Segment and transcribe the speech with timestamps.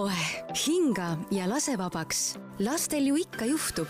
[0.00, 2.38] oeh, hinga ja lase vabaks.
[2.58, 3.88] lastel ju ikka juhtub.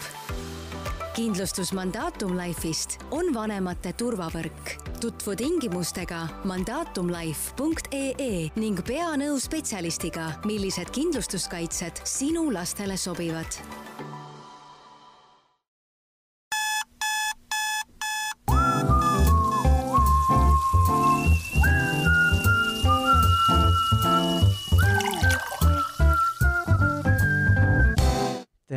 [1.14, 4.70] kindlustus Mandatum Life'ist on vanemate turvavõrk.
[5.00, 13.89] tutvu tingimustega mandatumlife.ee ning pea nõu spetsialistiga, millised kindlustuskaitsed sinu lastele sobivad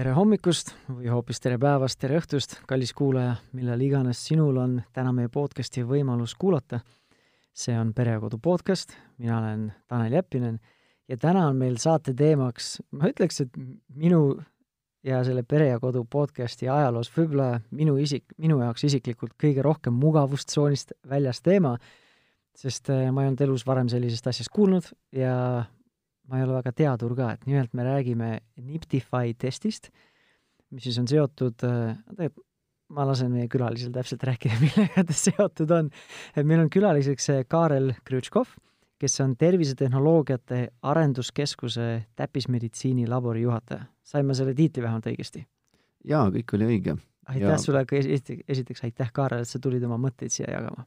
[0.04, 5.14] tere hommikust või hoopis tere päevast, tere õhtust, kallis kuulaja, millal iganes sinul on täna
[5.16, 6.82] meie podcasti võimalus kuulata.
[7.54, 10.60] see on Pere ja Kodu podcast, mina olen Tanel Jeppinen
[11.08, 13.56] ja täna on meil saate teemaks, ma ütleks, et
[13.96, 14.42] minu
[15.04, 19.94] ja selle Pere ja Kodu podcasti ajaloos võib-olla minu isik, minu jaoks isiklikult kõige rohkem
[19.94, 21.78] mugavustsoonist väljas teema,
[22.54, 25.64] sest äh, ma ei olnud elus varem sellisest asjast kuulnud ja
[26.30, 28.32] ma ei ole väga teadur ka, et nimelt me räägime
[28.64, 29.90] Niptify testist,
[30.74, 32.48] mis siis on seotud, tegelikult
[32.94, 35.90] ma lasen meie külalisel täpselt rääkida, millega ta seotud on.
[36.36, 38.54] et meil on külaliseks Kaarel Krutškov,
[39.02, 40.60] kes on Tervisetehnoloogiate
[40.92, 41.88] Arenduskeskuse
[42.20, 43.88] täppismeditsiini labori juhataja.
[44.04, 45.46] sain ma selle tiitli vähemalt õigesti?
[46.06, 46.98] jaa, kõik oli õige.
[47.26, 47.58] aitäh ja...
[47.58, 47.86] sulle
[48.48, 50.86] esiteks aitäh, Kaarel, et sa tulid oma mõtteid siia jagama.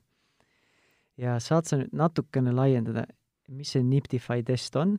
[1.16, 3.06] ja saad sa nüüd natukene laiendada,
[3.48, 4.98] mis see Niptify test on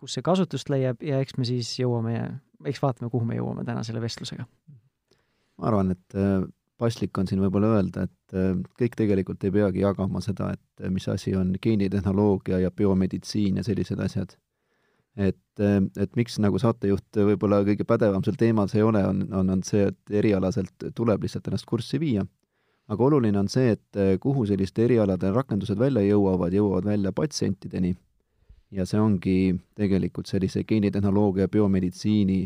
[0.00, 2.16] kus see kasutust leiab ja eks me siis jõuame,
[2.66, 4.46] eks vaatame, kuhu me jõuame täna selle vestlusega.
[5.60, 6.40] ma arvan, et äh,
[6.80, 10.92] paslik on siin võib-olla öelda, et äh, kõik tegelikult ei peagi jagama seda, et äh,
[10.92, 14.36] mis asi on geenitehnoloogia ja biomeditsiin ja sellised asjad.
[15.20, 15.60] et,
[15.98, 19.64] et miks nagu saatejuht võib-olla kõige pädevam sel teemal see ei ole, on, on, on
[19.66, 22.22] see, et erialaselt tuleb lihtsalt ennast kurssi viia.
[22.88, 27.92] aga oluline on see, et kuhu selliste erialade rakendused välja jõuavad, jõuavad välja patsientideni
[28.70, 29.36] ja see ongi
[29.78, 32.40] tegelikult sellise geenitehnoloogia ja biomeditsiini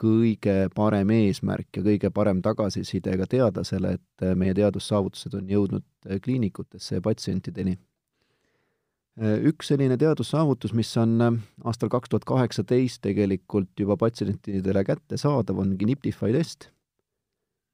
[0.00, 5.84] kõige parem eesmärk ja kõige parem tagasiside ka teadlasele, et meie teadussaavutused on jõudnud
[6.22, 7.78] kliinikutesse ja patsientideni.
[9.48, 16.34] Üks selline teadussaavutus, mis on aastal kaks tuhat kaheksateist tegelikult juba patsientidele kättesaadav, ongi Niptify
[16.36, 16.70] test.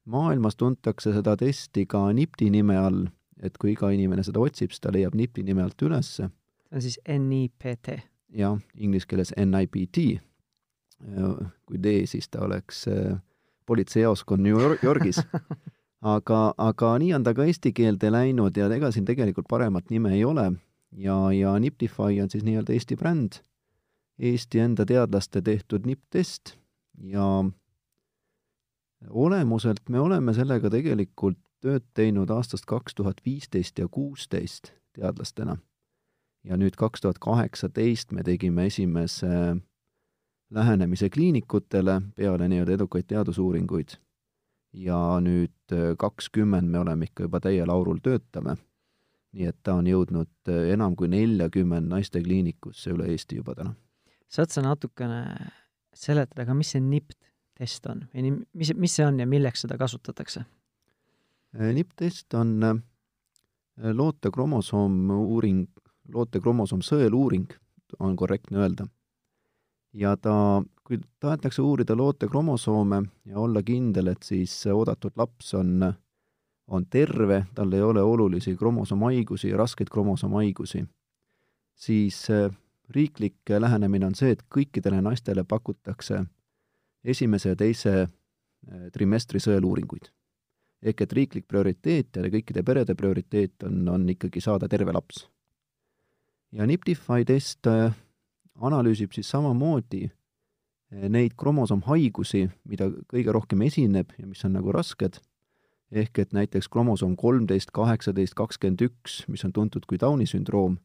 [0.04, 3.06] maailmas tuntakse seda testi ka NIPT-i nime all,
[3.42, 6.30] et kui iga inimene seda otsib, siis ta leiab NIPT-i nime alt ülesse
[6.72, 8.00] see on siis NIPT.
[8.32, 10.22] jah, inglise keeles NIPT.
[11.66, 13.18] kui D, siis ta oleks äh,
[13.66, 15.18] politseijaoskond New Yorgis.
[16.14, 20.14] aga, aga nii on ta ka eesti keelde läinud ja ega siin tegelikult paremat nime
[20.14, 20.52] ei ole.
[20.92, 23.40] ja, ja Niptify on siis nii-öelda Eesti bränd,
[24.18, 26.56] Eesti enda teadlaste tehtud nipp-test
[27.02, 27.44] ja
[29.10, 35.56] olemuselt me oleme sellega tegelikult tööd teinud aastast kaks tuhat viisteist ja kuusteist teadlastena
[36.44, 39.56] ja nüüd kaks tuhat kaheksateist me tegime esimese
[40.52, 43.88] lähenemise kliinikutele peale nii-öelda edukaid teadusuuringuid.
[44.72, 48.56] ja nüüd äh, kakskümmend me oleme ikka juba täiel aurul töötame.
[49.32, 53.74] nii et ta on jõudnud äh, enam kui neljakümmend naistekliinikusse üle Eesti juba täna.
[54.28, 55.50] saad sa natukene
[55.94, 57.18] seletada ka, mis see NIPT
[57.54, 60.44] test on või mis, mis see on ja milleks seda kasutatakse?
[61.54, 62.82] Äh, NIPT test on
[63.76, 65.68] loote kromosoomuuring
[66.12, 67.52] loote kromosoom sõeluuring,
[68.00, 68.86] on korrektne öelda.
[69.92, 75.92] ja ta, kui tahetakse uurida loote kromosoome ja olla kindel, et siis oodatud laps on,
[76.66, 80.84] on terve, tal ei ole olulisi kromosoomhaigusi, raskeid kromosoomhaigusi,
[81.76, 82.48] siis äh,
[82.88, 86.22] riiklik lähenemine on see, et kõikidele naistele pakutakse
[87.04, 88.08] esimese ja teise äh,
[88.92, 90.08] trimestri sõeluuringuid.
[90.82, 95.28] ehk et riiklik prioriteet ja kõikide perede prioriteet on, on ikkagi saada terve laps
[96.52, 97.94] ja Niptify test äh,
[98.60, 105.20] analüüsib siis samamoodi äh, neid kromosoomhaigusi, mida kõige rohkem esineb ja mis on nagu rasked,
[105.92, 110.78] ehk et näiteks kromosoom kolmteist, kaheksateist, kakskümmend üks, mis on tuntud kui Downi sündroom,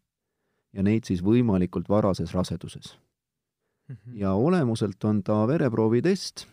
[0.75, 2.95] ja neid siis võimalikult varases raseduses
[3.88, 3.95] mm.
[3.95, 4.19] -hmm.
[4.23, 6.47] ja olemuselt on ta vereproovitest,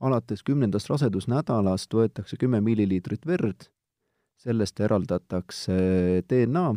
[0.00, 3.68] alates kümnendast rasedusnädalast võetakse kümme milliliitrit verd,
[4.36, 5.74] sellest eraldatakse
[6.28, 6.74] DNA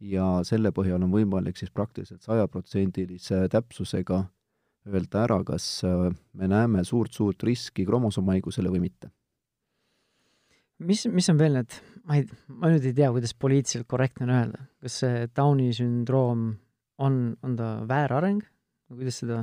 [0.00, 4.24] ja selle põhjal on võimalik siis praktiliselt sajaprotsendilise täpsusega
[4.88, 9.10] öelda ära, kas äh, me näeme suurt-suurt riski kromosoomhaigusele või mitte.
[10.78, 11.76] mis, mis on veel need,
[12.08, 16.46] ma ei, ma nüüd ei tea, kuidas poliitiliselt korrektne on öelda, kas see Downi sündroom
[17.04, 18.40] on, on ta väärareng,
[18.88, 19.42] kuidas seda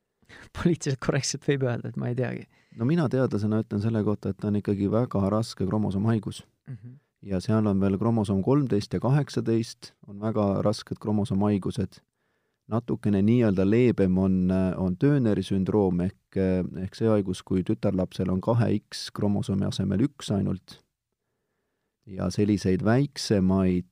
[0.58, 2.44] poliitiliselt korrektselt võib öelda, et ma ei teagi?
[2.76, 6.76] no mina teadlasena ütlen selle kohta, et ta on ikkagi väga raske kromosoomhaigus mm.
[6.76, 12.00] -hmm ja seal on veel kromosoom kolmteist ja kaheksateist, on väga rasked kromosoomhaigused.
[12.66, 16.36] natukene nii-öelda leebem on, on Turneri sündroom ehk,
[16.82, 20.80] ehk see haigus, kui tütarlapsel on kahe X kromosoomi asemel üks ainult
[22.06, 23.86] ja selliseid väiksemaid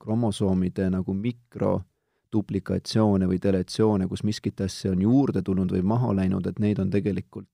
[0.00, 6.58] kromosoomide nagu mikroduplikatsioone või deletsioone, kus miskit asja on juurde tulnud või maha läinud, et
[6.58, 7.48] neid on tegelikult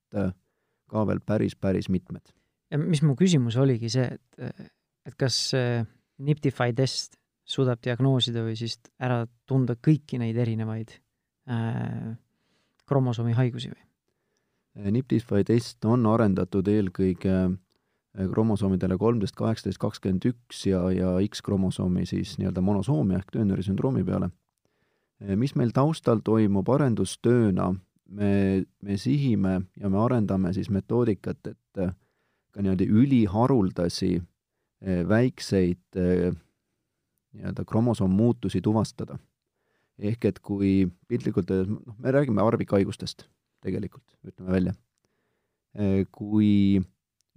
[0.91, 2.23] ka veel päris, päris mitmed.
[2.71, 4.63] Ja mis mu küsimus oligi see, et,
[5.07, 5.39] et kas
[6.25, 10.95] Niptify test suudab diagnoosida või siis ära tunda kõiki neid erinevaid
[11.51, 12.15] äh,
[12.89, 13.83] kromosoomi haigusi või?
[14.95, 17.35] Niptify test on arendatud eelkõige
[18.19, 24.05] Äh, kromosoomidele kolmteist, kaheksateist, kakskümmend üks ja, ja X-kromosoomi siis nii-öelda monosoomia ehk Turneri sündroomi
[24.07, 24.29] peale.
[25.23, 27.73] Äh, mis meil taustal toimub arendustööna,
[28.15, 28.31] me,
[28.87, 31.91] me sihime ja me arendame siis metoodikat, et äh,
[32.55, 34.23] ka niimoodi üliharuldasi
[35.09, 35.99] väikseid
[37.35, 39.19] nii-öelda kromosoommuutusi tuvastada.
[39.99, 43.29] ehk et kui piltlikult öeldes, noh, me räägime harvikhaigustest
[43.63, 44.73] tegelikult, ütleme välja.
[46.11, 46.83] Kui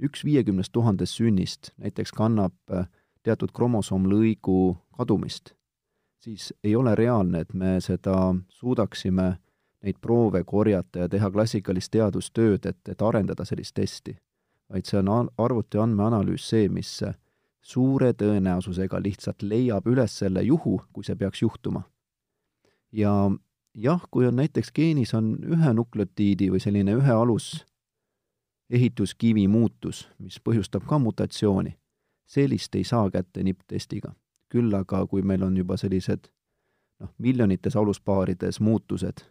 [0.01, 2.57] üks viiekümnest tuhandest sünnist näiteks kannab
[3.23, 5.53] teatud kromosoomlõigu kadumist,
[6.21, 9.35] siis ei ole reaalne, et me seda suudaksime
[9.83, 14.17] neid proove korjata ja teha klassikalist teadustööd, et, et arendada sellist testi.
[14.69, 16.91] Vaid see on arvuti andmeanalüüs see, mis
[17.61, 21.83] suure tõenäosusega lihtsalt leiab üles selle juhu, kui see peaks juhtuma.
[22.91, 23.11] ja
[23.75, 27.65] jah, kui on näiteks geenis on ühe nukleotiidi või selline ühe alus
[28.69, 31.77] ehituskivi muutus, mis põhjustab ka mutatsiooni,
[32.27, 34.15] sellist ei saa kätte nipptestiga.
[34.47, 36.29] küll aga, kui meil on juba sellised
[36.99, 39.25] noh, miljonites aluspaarides muutused,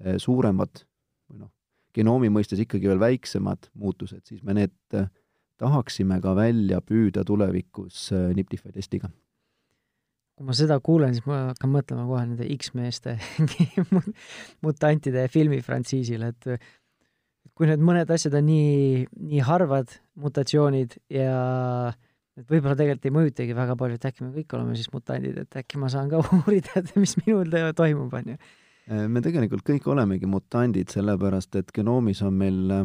[0.00, 0.84] eh, suuremad
[1.28, 1.50] või noh,
[1.96, 5.08] genoomi mõistes ikkagi veel väiksemad muutused, siis me need eh,
[5.60, 9.10] tahaksime ka välja püüda tulevikus eh, Niptify testiga.
[10.36, 13.16] kui ma seda kuulen, siis ma hakkan mõtlema kohe nende X-meeste
[14.64, 21.38] mutantide filmi frantsiisile, et kui need mõned asjad on nii, nii harvad mutatsioonid ja
[22.36, 25.58] et võib-olla tegelikult ei mõjutagi väga palju, et äkki me kõik oleme siis mutandid, et
[25.62, 28.40] äkki ma saan ka uurida, et mis minul toimub, on ju.
[28.86, 32.84] Äh, me tegelikult kõik olemegi mutandid, sellepärast et genoomis on meil äh,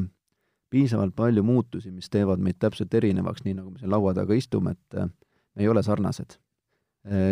[0.74, 4.74] piisavalt palju muutusi, mis teevad meid täpselt erinevaks, nii nagu me siin laua taga istume,
[4.74, 5.12] et äh,
[5.56, 6.40] me ei ole sarnased.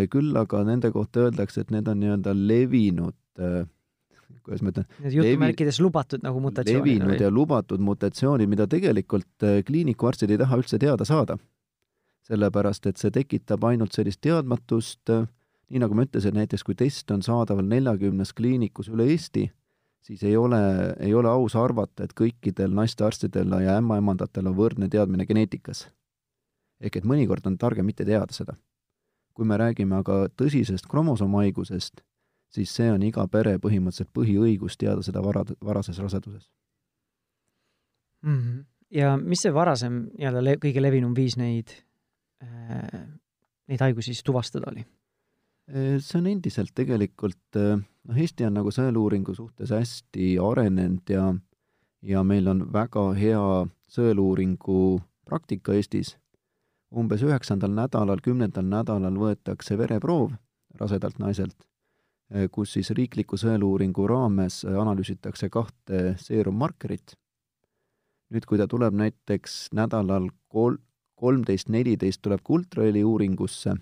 [0.10, 3.14] Küll aga nende kohta öeldakse, et need on nii-öelda levinud
[4.42, 4.88] kuidas ma ütlen.
[5.14, 6.82] Jutumärkides lubatud nagu mutatsioonid.
[6.82, 7.20] levinud või?
[7.22, 11.38] ja lubatud mutatsioonid, mida tegelikult kliinikuarstid ei taha üldse teada saada.
[12.30, 15.30] sellepärast, et see tekitab ainult sellist teadmatust, äh,
[15.70, 19.46] nii nagu ma ütlesin, näiteks kui test on saadaval neljakümnes kliinikus üle Eesti,
[20.02, 20.60] siis ei ole,
[21.00, 25.88] ei ole aus arvata, et kõikidel naistearstidel ja ämmaemandatel on võrdne teadmine geneetikas.
[26.80, 28.56] ehk et mõnikord on targem mitte teada seda.
[29.34, 32.02] kui me räägime aga tõsisest kromosoomhaigusest,
[32.50, 36.50] siis see on iga pere põhimõtteliselt põhiõigus teada seda vara, varases raseduses
[38.22, 38.38] mm.
[38.38, 38.66] -hmm.
[38.90, 41.72] ja mis see varasem nii-öelda le-, kõige levinum viis neid
[42.44, 43.06] äh,,
[43.68, 44.86] neid haigusi siis tuvastada oli?
[45.70, 51.30] Äh, see on endiselt tegelikult, äh, noh, Eesti on nagu sõeluuringu suhtes hästi arenenud ja
[52.02, 53.46] ja meil on väga hea
[53.92, 56.18] sõeluuringu praktika Eestis.
[56.90, 60.32] umbes üheksandal nädalal, kümnendal nädalal võetakse vereproov
[60.80, 61.70] rasedalt naiselt
[62.30, 67.16] Äh, kus siis riikliku sõeluuringu raames analüüsitakse kahte seerummarkerit.
[68.30, 70.78] nüüd, kui ta tuleb näiteks nädalal kol-,
[71.18, 73.74] kolmteist, neliteist tuleb ka ultraheli uuringusse,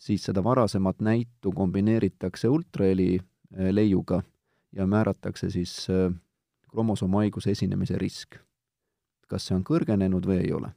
[0.00, 4.22] siis seda varasemat näitu kombineeritakse ultraheli äh, leiuga
[4.72, 5.88] ja määratakse siis
[6.70, 8.38] kromosoomhaiguse esinemise risk.
[9.30, 10.72] kas see on kõrgenenud või ei ole.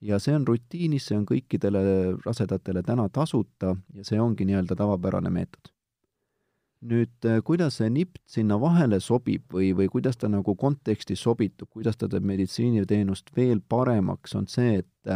[0.00, 1.80] ja see on rutiinis, see on kõikidele
[2.24, 5.72] rasedatele täna tasuta ja see ongi nii-öelda tavapärane meetod
[6.84, 11.70] nüüd äh, kuidas see nipp sinna vahele sobib või, või kuidas ta nagu konteksti sobitub,
[11.72, 15.12] kuidas ta teeb meditsiiniteenust veel paremaks, on see, et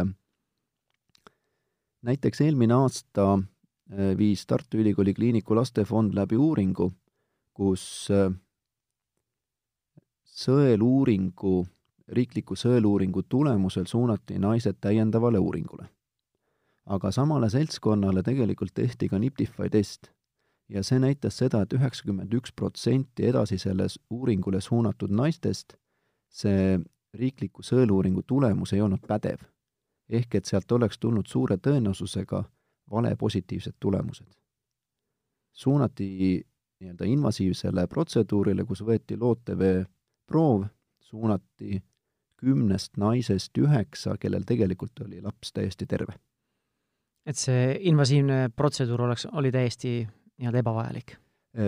[2.01, 6.91] näiteks eelmine aasta äh, viis Tartu Ülikooli Kliiniku Lastefond läbi uuringu,
[7.53, 8.07] kus
[10.41, 11.65] sõeluuringu,
[12.07, 15.89] riikliku sõeluuringu tulemusel suunati naised täiendavale uuringule.
[16.85, 20.09] aga samale seltskonnale tegelikult tehti ka Niptify test
[20.69, 25.75] ja see näitas seda et, et üheksakümmend üks protsenti edasisele uuringule suunatud naistest
[26.31, 26.79] see
[27.13, 29.43] riikliku sõeluuringu tulemus ei olnud pädev.
[30.11, 32.43] Ehk et sealt oleks tulnud suure tõenäosusega
[32.91, 34.27] vale positiivsed tulemused.
[35.53, 36.07] suunati
[36.79, 39.85] nii-öelda invasiivsele protseduurile, kus võeti lootevee
[40.25, 40.63] proov,
[40.99, 41.81] suunati
[42.41, 46.13] kümnest naisest üheksa, kellel tegelikult oli laps täiesti terve.
[47.25, 51.17] et see invasiivne protseduur oleks, oli täiesti nii-öelda ebavajalik?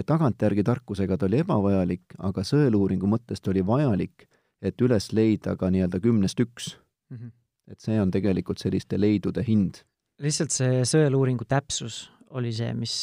[0.06, 4.28] tagantjärgi tarkusega ta oli ebavajalik, aga sõeluuringu mõttes ta oli vajalik,
[4.62, 6.78] et üles leida ka nii-öelda kümnest üks
[7.12, 7.18] mm.
[7.18, 7.32] -hmm.
[7.72, 9.84] Et see on tegelikult selliste leidude hind.
[10.24, 12.96] lihtsalt see sõeluuringu täpsus oli see, mis,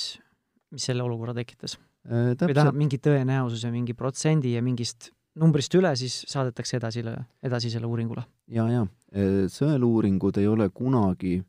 [0.74, 2.34] mis selle olukorra tekitas äh,?
[2.34, 8.26] või tähendab, mingi tõenäosuse, mingi protsendi ja mingist numbrist üle, siis saadetakse edasile, edasisele uuringule?
[8.48, 11.40] ja, ja äh, sõeluuringud ei ole kunagi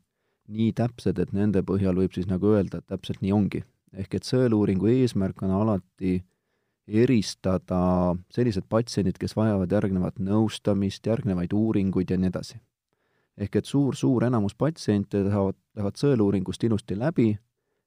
[0.52, 3.62] nii täpsed, et nende põhjal võib siis nagu öelda, et täpselt nii ongi.
[3.92, 6.22] ehk et sõeluuringu eesmärk on alati
[6.86, 12.58] eristada sellised patsiendid, kes vajavad järgnevat nõustamist, järgnevaid uuringuid ja nii edasi.
[13.38, 17.30] Ehk et suur-suur enamus patsiente tahavad, lähevad sõeluuringust ilusti läbi,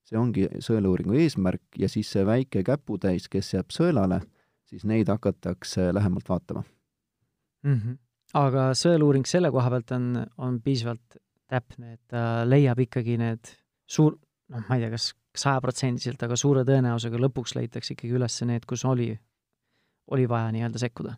[0.05, 4.21] see ongi sõeluuringu eesmärk ja siis see väike käputäis, kes jääb sõelale,
[4.65, 6.63] siis neid hakatakse lähemalt vaatama
[7.63, 7.75] mm.
[7.75, 7.97] -hmm.
[8.41, 13.53] aga sõeluuring selle koha pealt on, on piisavalt täpne, et ta leiab ikkagi need
[13.85, 14.17] suur,
[14.49, 18.85] noh, ma ei tea, kas sajaprotsendiliselt, aga suure tõenäosusega lõpuks leitakse ikkagi üles need, kus
[18.85, 19.11] oli,
[20.15, 21.15] oli vaja nii-öelda sekkuda.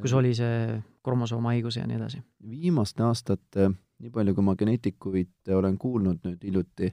[0.00, 2.22] kus oli see kromosoomhaigus ja nii edasi.
[2.50, 3.70] viimaste aastate,
[4.02, 6.90] nii palju kui ma geneetikuid olen kuulnud nüüd hiljuti,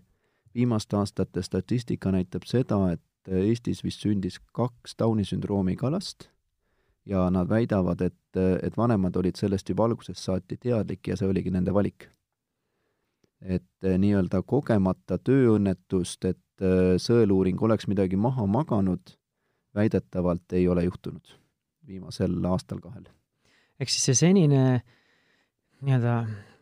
[0.55, 6.27] viimaste aastate statistika näitab seda, et Eestis vist sündis kaks Downi sündroomiga last
[7.05, 11.51] ja nad väidavad, et, et vanemad olid sellest juba algusest saati teadlik ja see oligi
[11.51, 12.09] nende valik
[13.43, 19.15] et eh, nii-öelda kogemata tööõnnetust, et eh, sõeluuring oleks midagi maha maganud,
[19.75, 21.35] väidetavalt ei ole juhtunud
[21.87, 23.09] viimasel aastal-kahel.
[23.79, 24.63] Ehk siis see senine
[25.83, 26.15] nii-öelda,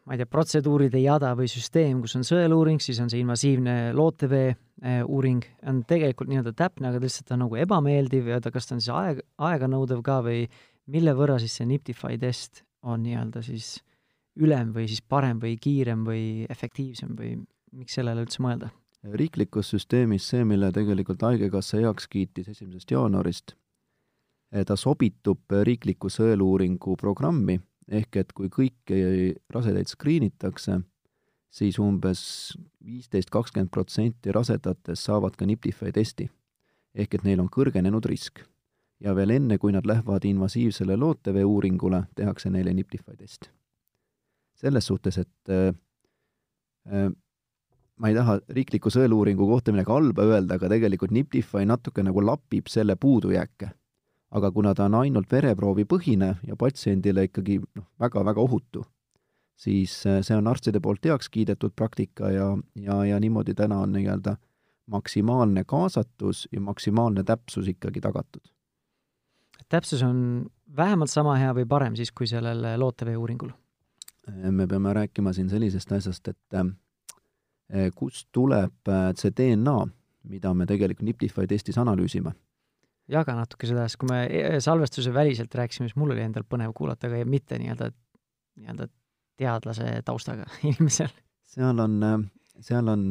[0.05, 4.49] ma ei tea, protseduuride jada või süsteem, kus on sõeluuring, siis on see invasiivne lootevee
[4.49, 8.69] eh, uuring, on tegelikult nii-öelda täpne, aga lihtsalt ta on nagu ebameeldiv ja ta, kas
[8.69, 10.43] ta on siis aeg, aeganõudev ka või
[10.91, 13.77] mille võrra siis see Niptify test on nii-öelda siis
[14.41, 17.35] ülem või siis parem või kiirem või efektiivsem või
[17.77, 18.71] miks sellele üldse mõelda?
[19.01, 23.55] riiklikus süsteemis see, mille tegelikult Haigekassa heaks kiitis esimesest jaanuarist,
[24.67, 29.01] ta sobitub riikliku sõeluuringu programmi, ehk et kui kõiki
[29.51, 30.81] rasedaid skriinitakse,
[31.51, 32.21] siis umbes
[32.83, 36.29] viisteist, kakskümmend protsenti rasedatest saavad ka Niptify testi.
[36.95, 38.43] ehk et neil on kõrgenenud risk.
[38.99, 43.49] ja veel enne, kui nad lähevad invasiivsele lootevee uuringule, tehakse neile Niptify test
[44.61, 47.09] selles suhtes, et äh,
[48.01, 52.69] ma ei taha riikliku sõeluuringu kohta midagi halba öelda, aga tegelikult Niptify natuke nagu lapib
[52.71, 53.71] selle puudujääke.
[54.31, 58.85] Aga kuna ta on ainult vereproovipõhine ja patsiendile ikkagi noh, väga-väga ohutu,
[59.59, 63.93] siis äh, see on arstide poolt heaks kiidetud praktika ja, ja, ja niimoodi täna on
[63.97, 64.37] nii-öelda
[64.91, 68.43] maksimaalne kaasatus ja maksimaalne täpsus ikkagi tagatud.
[69.69, 70.45] täpsus on
[70.75, 73.51] vähemalt sama hea või parem siis, kui sellel lootevee uuringul?
[74.51, 79.75] me peame rääkima siin sellisest asjast, et kust tuleb see DNA,
[80.29, 82.33] mida me tegelikult Niptify testis analüüsime.
[83.11, 86.73] Jaga natuke seda, sest kui me eh, salvestuse väliselt rääkisime, siis mul oli endal põnev
[86.77, 87.91] kuulata, aga mitte nii-öelda,
[88.61, 88.87] nii-öelda
[89.41, 91.11] teadlase taustaga inimesel.
[91.51, 91.99] seal on,
[92.63, 93.05] seal on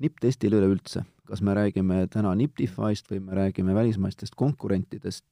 [0.00, 5.28] nipp-testil üleüldse, kas me räägime täna Niptify'st või me räägime välismaistest konkurentidest,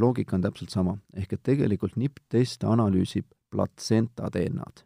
[0.00, 4.84] loogika on täpselt sama, ehk et tegelikult nipp-test analüüsib platsenta DNA-d.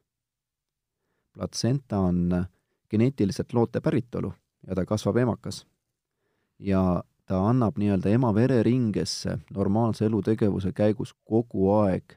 [1.35, 2.47] platsenta on
[2.91, 4.33] geneetiliselt loote päritolu
[4.67, 5.67] ja ta kasvab emakas.
[6.59, 12.17] ja ta annab nii-öelda ema vereringesse normaalse elutegevuse käigus kogu aeg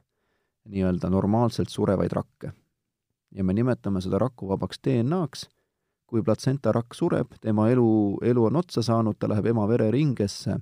[0.73, 2.51] nii-öelda normaalselt surevaid rakke.
[3.31, 5.47] ja me nimetame seda rakkuvabaks DNA-ks,
[6.05, 10.57] kui platsenta rakk sureb, tema elu, elu on otsa saanud, ta läheb ema vereringesse,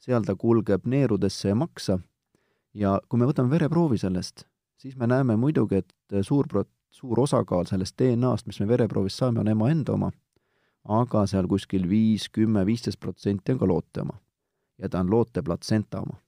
[0.00, 1.98] seal ta kulgeb neerudesse ja maksa.
[2.74, 4.44] Ja kui me võtame vereproovi sellest,
[4.76, 9.40] siis me näeme muidugi, et suur pro-, suur osakaal sellest DNA-st, mis me vereproovist saame,
[9.40, 10.12] on ema enda oma,
[10.84, 14.20] aga seal kuskil viis, kümme, viisteist protsenti on ka loote oma.
[14.78, 16.20] ja ta on loote platsenta oma.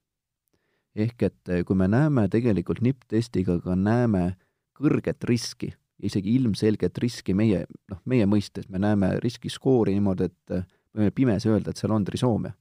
[0.94, 4.37] ehk et eh, kui me näeme tegelikult nipp-testiga ka näeme
[4.76, 10.66] kõrget riski, isegi ilmselget riski meie, noh, meie mõistes, me näeme riskiskoori niimoodi, et eh,
[10.97, 12.52] võime pimesi öelda, et seal on trisoomia,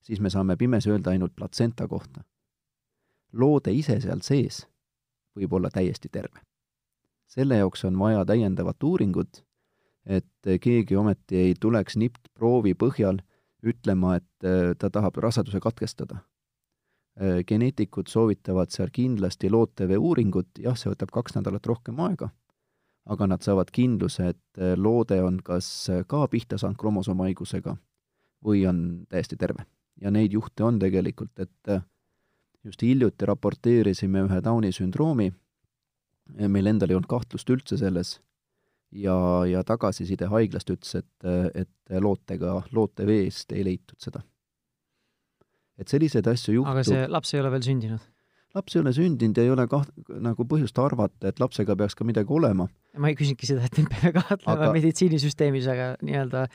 [0.00, 2.24] siis me saame pimesi öelda ainult platsenta kohta.
[3.32, 4.64] loode ise seal sees
[5.36, 6.40] võib olla täiesti terve.
[7.26, 9.44] selle jaoks on vaja täiendavat uuringut,
[10.08, 13.20] et keegi ometi ei tuleks nipp-proovi põhjal
[13.66, 16.22] ütlema, et äh, ta tahab raseduse katkestada.
[17.18, 22.30] Äh, geneetikud soovitavad seal kindlasti lootevee uuringut, jah, see võtab kaks nädalat rohkem aega,
[23.08, 25.68] aga nad saavad kindluse, et äh, loode on kas
[26.06, 27.76] ka pihta saanud kromosoomhaigusega
[28.44, 29.66] või on täiesti terve.
[30.00, 31.70] ja neid juhte on tegelikult, et
[32.62, 35.32] just hiljuti raporteerisime ühe Downi sündroomi,
[36.38, 38.20] meil endal ei olnud kahtlust üldse selles,
[38.92, 39.16] ja,
[39.48, 44.22] ja tagasiside haiglast ütles, et, et lootega, looteveest ei leitud seda.
[45.78, 46.72] et selliseid asju juhtub.
[46.72, 48.06] aga see laps ei ole veel sündinud?
[48.56, 49.92] laps ei ole sündinud ja ei ole kaht-,
[50.24, 52.68] nagu põhjust arvata, et lapsega peaks ka midagi olema.
[52.96, 54.72] ma ei küsinudki seda, et me peame kahtlema aga...
[54.76, 56.46] meditsiinisüsteemis, aga nii-öelda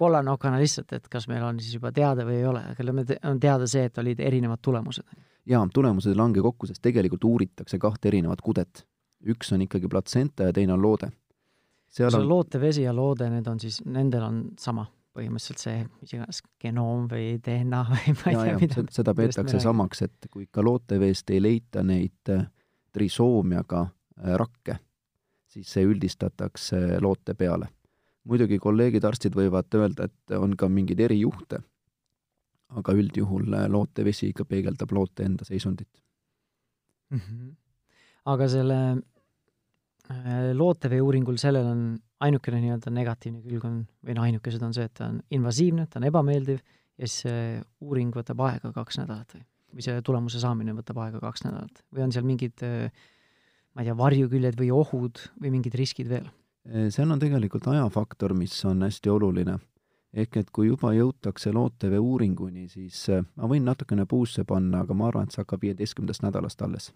[0.00, 3.68] kollanokana lihtsalt, et kas meil on siis juba teada või ei ole, aga on teada
[3.68, 5.04] see, et olid erinevad tulemused.
[5.50, 8.86] jaa, tulemused ei lange kokku, sest tegelikult uuritakse kahte erinevat kudet.
[9.20, 11.10] üks on ikkagi platsenta ja teine on loode.
[11.90, 16.42] Seal on lootevesi ja loode, need on siis, nendel on sama põhimõtteliselt see mis iganes
[16.62, 18.84] genoom või DNA või ma ei ja, tea, mida.
[18.94, 22.46] seda peetakse samaks, et kui ikka looteveest ei leita neid äh,
[22.94, 24.78] trisoomiaga äh, rakke,
[25.50, 27.70] siis see üldistatakse loote peale.
[28.24, 31.62] muidugi kolleegid arstid võivad öelda, et on ka mingeid erijuhte,
[32.78, 35.90] aga üldjuhul äh, lootevesi ikka peegeldab loote enda seisundit
[37.10, 37.18] mm.
[37.18, 37.54] -hmm.
[38.24, 38.80] aga selle
[40.56, 41.84] lootevee uuringul, sellel on
[42.24, 46.00] ainukene nii-öelda negatiivne külg on, või noh, ainukesed on see, et ta on invasiivne, ta
[46.00, 47.46] on ebameeldiv ja siis see
[47.84, 52.04] uuring võtab aega kaks nädalat või, või see tulemuse saamine võtab aega kaks nädalat või
[52.06, 56.28] on seal mingid ma ei tea, varjuküljed või ohud või mingid riskid veel?
[56.92, 59.58] seal on tegelikult ajafaktor, mis on hästi oluline.
[60.12, 65.06] ehk et kui juba jõutakse lootevee uuringuni, siis ma võin natukene puusse panna, aga ma
[65.08, 66.90] arvan, et see hakkab viieteistkümnendast nädalast alles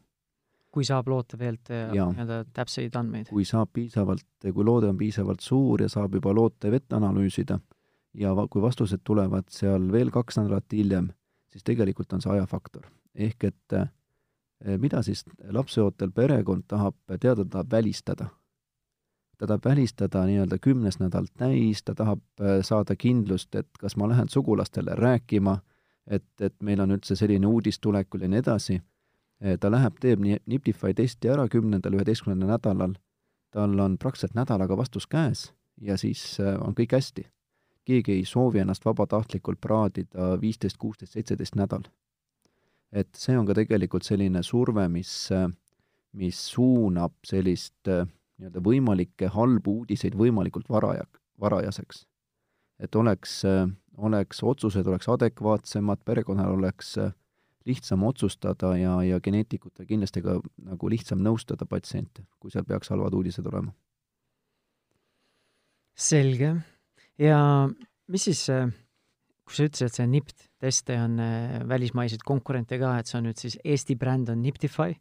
[0.75, 3.31] kui saab looteveelt äh, nii-öelda täpseid andmeid?
[3.31, 7.61] kui saab piisavalt, kui loode on piisavalt suur ja saab juba lootevett analüüsida
[8.19, 11.11] ja va-, kui vastused tulevad seal veel kaks nädalat hiljem,
[11.53, 12.89] siis tegelikult on see ajafaktor.
[13.15, 15.23] ehk et eh, mida siis
[15.59, 18.27] lapseootel perekond tahab teada, tahab välistada.
[19.39, 24.09] ta tahab välistada nii-öelda kümnes nädal täis, ta tahab eh, saada kindlust, et kas ma
[24.09, 25.59] lähen sugulastele rääkima,
[26.07, 28.94] et, et meil on üldse selline uudis tulekul ja nii edasi Eh,
[29.61, 32.95] ta läheb, teeb nii Niptify testi ära kümnendal, üheteistkümnendal nädalal,
[33.53, 37.27] tal on praktiliselt nädalaga vastus käes ja siis eh, on kõik hästi.
[37.85, 41.85] keegi ei soovi ennast vabatahtlikult praadida viisteist, kuusteist, seitseteist nädal.
[42.93, 45.49] et see on ka tegelikult selline surve, mis, eh,
[46.13, 47.89] mis suunab sellist
[48.39, 51.05] nii-öelda võimalikke halbu uudiseid võimalikult varaja,
[51.41, 52.07] varajaseks.
[52.79, 53.43] et oleks,
[53.97, 57.13] oleks otsused oleks adekvaatsemad, perekonnal oleks äh,
[57.69, 63.17] lihtsam otsustada ja, ja geneetikutel kindlasti ka nagu lihtsam nõustada patsiente, kui seal peaks halvad
[63.17, 63.73] uudised olema.
[65.95, 66.55] selge.
[67.19, 67.39] ja
[68.11, 68.45] mis siis,
[69.47, 73.29] kui sa ütlesid, et see NIPT teste on äh, välismaiseid konkurente ka, et see on
[73.29, 74.97] nüüd siis Eesti bränd on Niptify,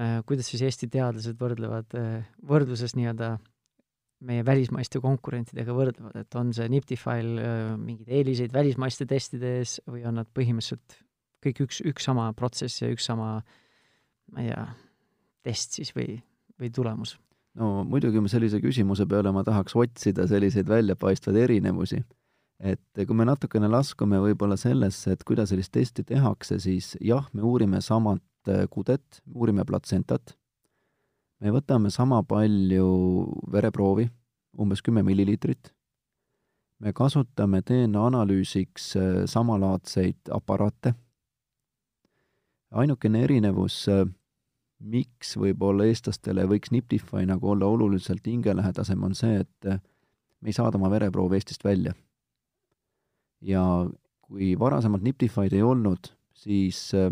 [0.00, 3.36] äh, kuidas siis Eesti teadlased võrdlevad, äh, võrdluses nii-öelda
[4.28, 7.38] meie välismaiste konkurentidega võrdlevad, et on see Niptify'l
[7.80, 10.98] mingeid eeliseid välismaiste testide ees või on nad põhimõtteliselt
[11.44, 13.40] kõik üks, üks sama protsess ja üks sama,
[14.32, 14.64] ma ei tea,
[15.46, 16.20] test siis või,
[16.60, 17.16] või tulemus?
[17.58, 22.02] no muidugi sellise küsimuse peale ma tahaks otsida selliseid väljapaistvaid erinevusi.
[22.60, 27.42] et kui me natukene laskume võib-olla sellesse, et kuidas sellist testi tehakse, siis jah, me
[27.42, 30.36] uurime samat äh, kudet, uurime platsentat,
[31.40, 32.86] me võtame sama palju
[33.52, 34.10] vereproovi,
[34.60, 35.72] umbes kümme milliliitrit,
[36.84, 40.92] me kasutame DNA analüüsiks äh, samalaadseid aparaate
[42.70, 44.04] ainukene erinevus, äh,
[44.80, 49.80] miks võib-olla eestlastele võiks Niptify nagu olla oluliselt hingelähedasem, on see, et äh,
[50.40, 51.94] me ei saada oma vereproovi Eestist välja.
[53.40, 53.64] ja
[54.20, 57.10] kui varasemalt Niptify'd ei olnud, siis äh,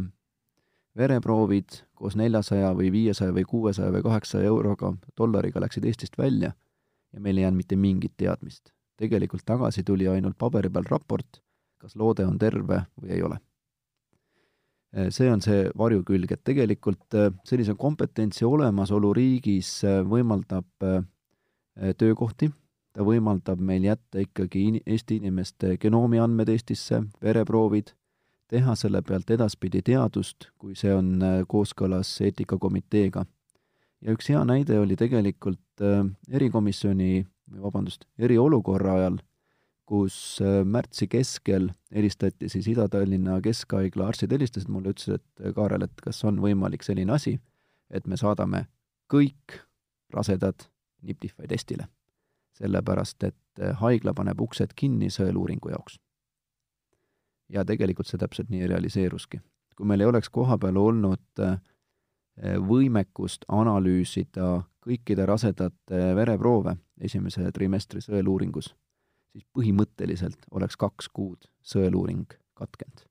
[0.97, 6.53] vereproovid koos neljasaja või viiesaja või kuuesaja või kaheksasaja euroga, dollariga läksid Eestist välja
[7.13, 8.73] ja meil ei jäänud mitte mingit teadmist.
[8.99, 11.43] tegelikult tagasi tuli ainult paberi peal raport,
[11.79, 13.39] kas loode on terve või ei ole
[15.11, 20.89] see on see varjukülg, et tegelikult eh, sellise kompetentsi olemasolu riigis eh, võimaldab
[21.99, 22.49] töökohti,
[22.91, 27.93] ta võimaldab meil jätta ikkagi Eesti inimeste genoomi andmed Eestisse, vereproovid,
[28.51, 33.23] teha selle pealt edaspidi teadust, kui see on kooskõlas eetikakomiteega.
[34.03, 35.85] ja üks hea näide oli tegelikult
[36.33, 37.23] erikomisjoni,
[37.63, 39.21] vabandust, eriolukorra ajal
[39.89, 45.87] kus äh, märtsi keskel helistati siis Ida-Tallinna Keskhaigla arstid helistasid mulle, ütlesid, et äh, Kaarel,
[45.87, 47.39] et kas on võimalik selline asi,
[47.91, 48.67] et me saadame
[49.13, 49.63] kõik
[50.13, 50.69] rasedad
[51.03, 51.89] Niptify testile.
[52.59, 55.99] sellepärast, et äh, haigla paneb uksed kinni sõeluuringu jaoks.
[57.49, 59.41] ja tegelikult see täpselt nii realiseeruski.
[59.77, 61.45] kui meil ei oleks kohapeal olnud
[62.69, 68.75] võimekust analüüsida kõikide rasedate vereproove esimese trimestri sõeluuringus
[69.33, 72.27] siis põhimõtteliselt oleks kaks kuud sõeluuring
[72.59, 73.05] katkenud.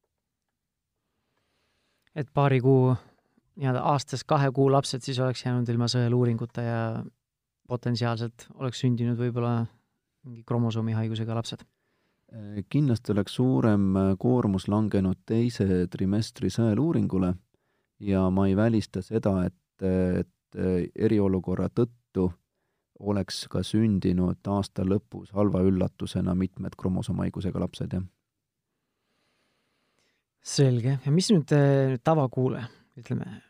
[2.17, 2.95] et paari kuu,
[3.55, 6.81] nii-öelda aastas kahe kuu lapsed siis oleks jäänud ilma sõeluuringuta ja
[7.67, 9.65] potentsiaalselt oleks sündinud võib-olla
[10.25, 11.65] mingi kromosoomihaigusega lapsed?
[12.69, 17.29] kindlasti oleks suurem koormus langenud teise trimestri sõeluuringule
[18.03, 20.59] ja ma ei välista seda, et, et
[21.07, 22.27] eriolukorra tõttu
[22.99, 28.05] oleks ka sündinud aasta lõpus halva üllatusena mitmed kromosoomhaigusega lapsed, jah.
[30.41, 31.51] selge, ja mis nüüd,
[31.91, 33.41] nüüd tavakuulaja, ütleme,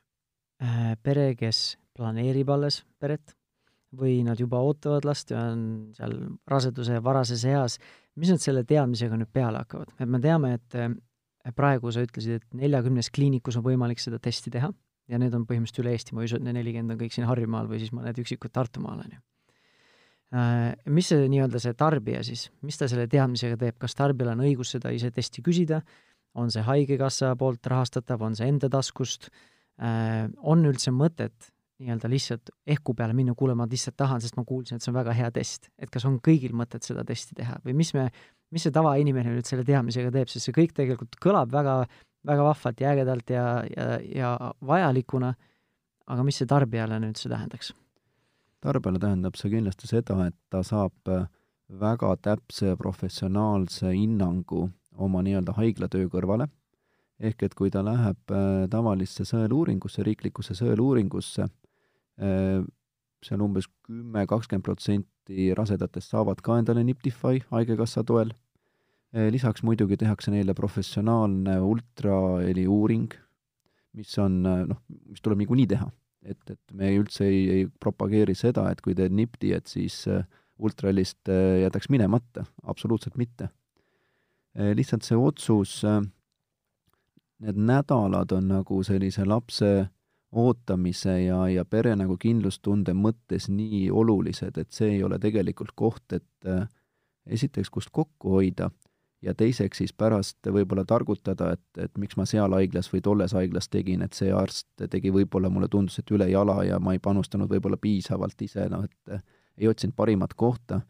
[0.63, 3.35] äh, pere, kes planeerib alles peret
[3.97, 6.17] või nad juba ootavad last ja on seal
[6.49, 7.77] raseduse varases eas,
[8.19, 9.93] mis nad selle teadmisega nüüd peale hakkavad?
[9.99, 10.91] et me teame, et äh,
[11.55, 14.73] praegu sa ütlesid, et neljakümnes kliinikus on võimalik seda testi teha
[15.07, 17.27] ja need on põhimõtteliselt üle Eesti, ma ei usu, et need nelikümmend on kõik siin
[17.29, 19.21] Harjumaal või siis mõned üksikud Tartumaal, on ju.
[20.35, 24.43] Äh, mis see nii-öelda see tarbija siis, mis ta selle teadmisega teeb, kas tarbijal on
[24.43, 25.79] õigus seda ise testi küsida,
[26.37, 29.29] on see Haigekassa poolt rahastatav, on see enda taskust,
[29.79, 34.43] äh, on üldse mõtet nii-öelda lihtsalt ehku peale minna, kuule, ma lihtsalt tahan, sest ma
[34.47, 35.71] kuulsin, et see on väga hea test.
[35.79, 37.55] et kas on kõigil mõtet seda testi teha?
[37.63, 38.09] Või mis me,
[38.51, 41.79] mis see tavainimene nüüd selle teadmisega teeb, sest see kõik tegelikult kõlab väga,
[42.27, 45.35] väga vahvalt ja ägedalt ja, ja, ja vajalikuna,
[46.07, 47.71] aga mis see tarbijale nüüd see tähendaks?
[48.63, 51.27] Tarbijale tähendab see kindlasti seda, et ta saab äh,
[51.81, 54.67] väga täpse professionaalse hinnangu
[54.97, 56.47] oma nii-öelda haiglatöö kõrvale,
[57.19, 61.47] ehk et kui ta läheb äh, tavalisse sõeluuringusse, riiklikusse sõeluuringusse,
[62.21, 62.65] äh,
[63.25, 68.29] seal umbes kümme, kakskümmend protsenti rasedatest saavad ka endale Niptify Haigekassa toel,
[69.31, 73.13] lisaks muidugi tehakse neile professionaalne ultraheli uuring,
[73.97, 75.87] mis on noh, mis tuleb niikuinii teha
[76.27, 80.25] et, et me üldse ei, ei propageeri seda, et kui teed nipti, et siis äh,
[80.59, 83.49] ultralist äh, jätaks minemata, absoluutselt mitte.
[84.57, 85.79] Äh, lihtsalt see otsus,
[87.37, 89.71] need nädalad on nagu sellise lapse
[90.37, 96.17] ootamise ja, ja pere nagu kindlustunde mõttes nii olulised, et see ei ole tegelikult koht,
[96.17, 96.49] et
[97.27, 98.67] esiteks, kust kokku hoida
[99.21, 103.69] ja teiseks siis pärast võib-olla targutada, et, et miks ma seal haiglas või tolles haiglas
[103.73, 107.49] tegin, et see arst tegi võib-olla, mulle tundus, et üle jala ja ma ei panustanud
[107.51, 109.17] võib-olla piisavalt ise, noh et
[109.57, 110.81] ei otsinud parimat kohta.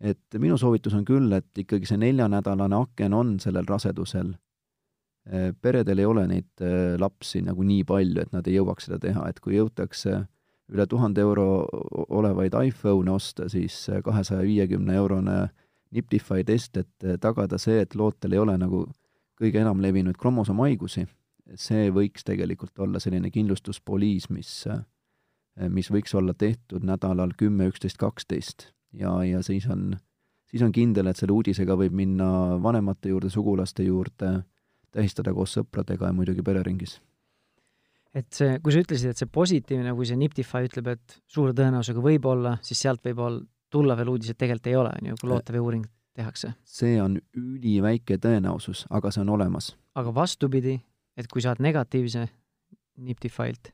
[0.00, 4.34] et minu soovitus on küll, et ikkagi see neljanädalane aken on sellel rasedusel.
[5.60, 9.28] peredel ei ole neid äh, lapsi nagu nii palju, et nad ei jõuaks seda teha,
[9.28, 10.26] et kui jõutakse
[10.68, 11.64] üle tuhande euro
[12.08, 15.48] olevaid iPhone'e osta, siis kahesaja viiekümne eurone
[15.94, 18.84] Niptify test, et eh, tagada see, et lootel ei ole nagu
[19.40, 21.06] kõige enam levinud kromosoomhaigusi,
[21.60, 27.98] see võiks tegelikult olla selline kindlustuspoliis, mis, eh, mis võiks olla tehtud nädalal kümme, üksteist,
[28.00, 28.70] kaksteist.
[28.94, 29.96] Ja, ja siis on,
[30.50, 32.28] siis on kindel, et selle uudisega võib minna
[32.62, 34.36] vanemate juurde, sugulaste juurde,
[34.94, 37.00] tähistada koos sõpradega ja muidugi pereringis.
[38.14, 42.02] Et see, kui sa ütlesid, et see positiivne, kui see Niptify ütleb, et suure tõenäosusega
[42.02, 43.42] võib olla, siis sealt võib olla
[43.74, 45.84] tulla veel uudis, et tegelikult ei ole, on ju, kui lootevee-uuring
[46.14, 46.54] tehakse.
[46.64, 49.74] see on üliväike tõenäosus, aga see on olemas.
[49.94, 50.78] aga vastupidi,
[51.16, 52.28] et kui saad negatiivse
[52.96, 53.72] Niptifailt?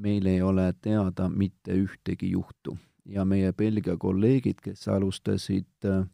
[0.00, 6.04] meil ei ole teada mitte ühtegi juhtu ja meie Belgia kolleegid, kes alustasid äh,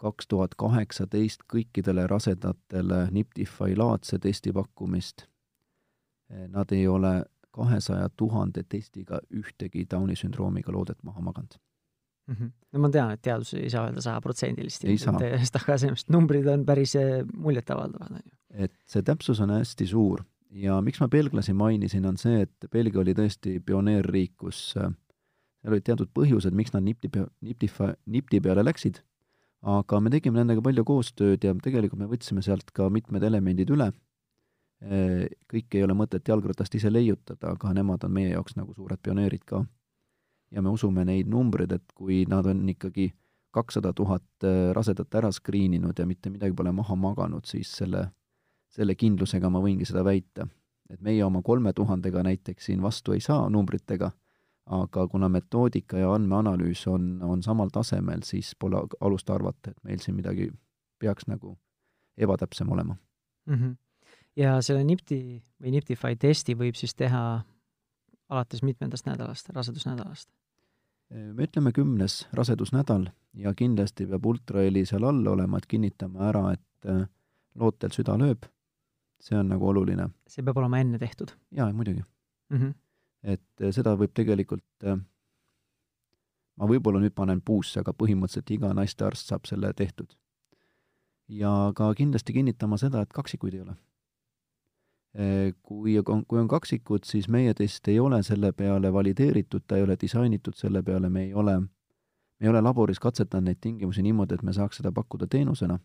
[0.00, 5.26] kaks tuhat kaheksateist kõikidele rasedatele Niptify laadse testi pakkumist,
[6.32, 11.58] äh, nad ei ole kahesaja tuhande testiga ühtegi Downi sündroomiga loodet maha maganud
[12.28, 12.34] mm.
[12.34, 12.50] -hmm.
[12.72, 14.84] no ma tean, et teadus ei saa öelda sajaprotsendilist,
[15.62, 18.36] aga selles numbrid on päris eh, muljetavaldavad, on ju.
[18.66, 23.00] et see täpsus on hästi suur ja miks ma belglasi mainisin, on see, et Belgia
[23.00, 24.90] oli tõesti pioneerriik, kus äh,
[25.60, 27.10] seal olid teatud põhjused, miks nad nipti,
[27.46, 27.70] nipti,
[28.06, 29.02] nipti peale läksid,
[29.70, 33.90] aga me tegime nendega palju koostööd ja tegelikult me võtsime sealt ka mitmed elemendid üle
[34.80, 39.44] kõike ei ole mõtet jalgratast ise leiutada, aga nemad on meie jaoks nagu suured pioneerid
[39.44, 39.64] ka.
[40.50, 43.12] ja me usume neid numbreid, et kui nad on ikkagi
[43.50, 48.06] kakssada tuhat äh, rasedat ära screen inud ja mitte midagi pole maha maganud, siis selle,
[48.70, 50.46] selle kindlusega ma võingi seda väita.
[50.90, 54.10] et meie oma kolme tuhandega näiteks siin vastu ei saa numbritega,
[54.66, 60.02] aga kuna metoodika ja andmeanalüüs on, on samal tasemel, siis pole alust arvata, et meil
[60.02, 60.50] siin midagi
[60.98, 61.58] peaks nagu
[62.16, 62.96] ebatäpsem olema
[63.46, 63.54] mm.
[63.54, 63.76] -hmm
[64.36, 65.16] ja selle NIPT
[65.60, 67.22] või Niptify testi võib siis teha
[68.30, 70.30] alates mitmendast nädalast, rasedusnädalast?
[71.10, 76.86] me ütleme kümnes rasedusnädal ja kindlasti peab ultraheli seal all olema, et kinnitame ära, et
[76.86, 77.02] äh,
[77.58, 78.46] lootel süda lööb.
[79.20, 80.08] see on nagu oluline.
[80.28, 81.34] see peab olema enne tehtud?
[81.50, 82.02] jaa, muidugi
[82.50, 82.56] mm.
[82.56, 82.74] -hmm.
[83.22, 84.96] et äh, seda võib tegelikult, äh,
[86.56, 90.14] ma võib-olla nüüd panen puusse, aga põhimõtteliselt iga naistearst saab selle tehtud.
[91.28, 93.76] ja ka kindlasti kinnitama seda, et kaksikuid ei ole
[95.62, 95.96] kui,
[96.28, 100.54] kui on kaksikud, siis meie test ei ole selle peale valideeritud, ta ei ole disainitud
[100.54, 104.54] selle peale, me ei ole, me ei ole laboris katsetanud neid tingimusi niimoodi, et me
[104.54, 105.78] saaks seda pakkuda teenusena.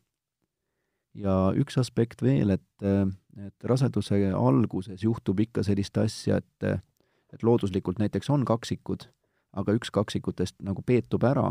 [1.15, 2.85] ja üks aspekt veel, et,
[3.45, 6.81] et raseduse alguses juhtub ikka sellist asja, et
[7.33, 9.09] et looduslikult näiteks on kaksikud,
[9.59, 11.49] aga üks kaksikutest nagu peetub ära,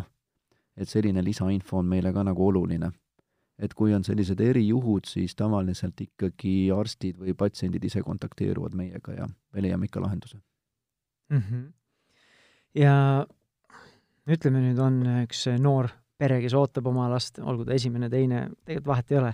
[0.77, 2.93] et selline lisainfo on meile ka nagu oluline
[3.59, 9.29] et kui on sellised erijuhud, siis tavaliselt ikkagi arstid või patsiendid ise kontakteeruvad meiega ja
[9.29, 10.41] me leiame ikka lahenduse
[11.31, 11.43] mm.
[11.43, 11.67] -hmm.
[12.83, 13.27] ja
[14.27, 18.91] ütleme nüüd on üks noor pere, kes ootab oma last, olgu ta esimene, teine, tegelikult
[18.93, 19.33] vahet ei ole,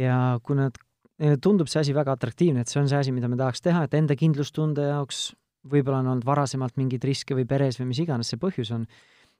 [0.00, 0.76] ja kui nad,
[1.20, 3.84] neile tundub see asi väga atraktiivne, et see on see asi, mida me tahaks teha,
[3.86, 5.30] et enda kindlustunde jaoks
[5.70, 8.86] võib-olla on olnud varasemalt mingeid riske või peres või mis iganes see põhjus on,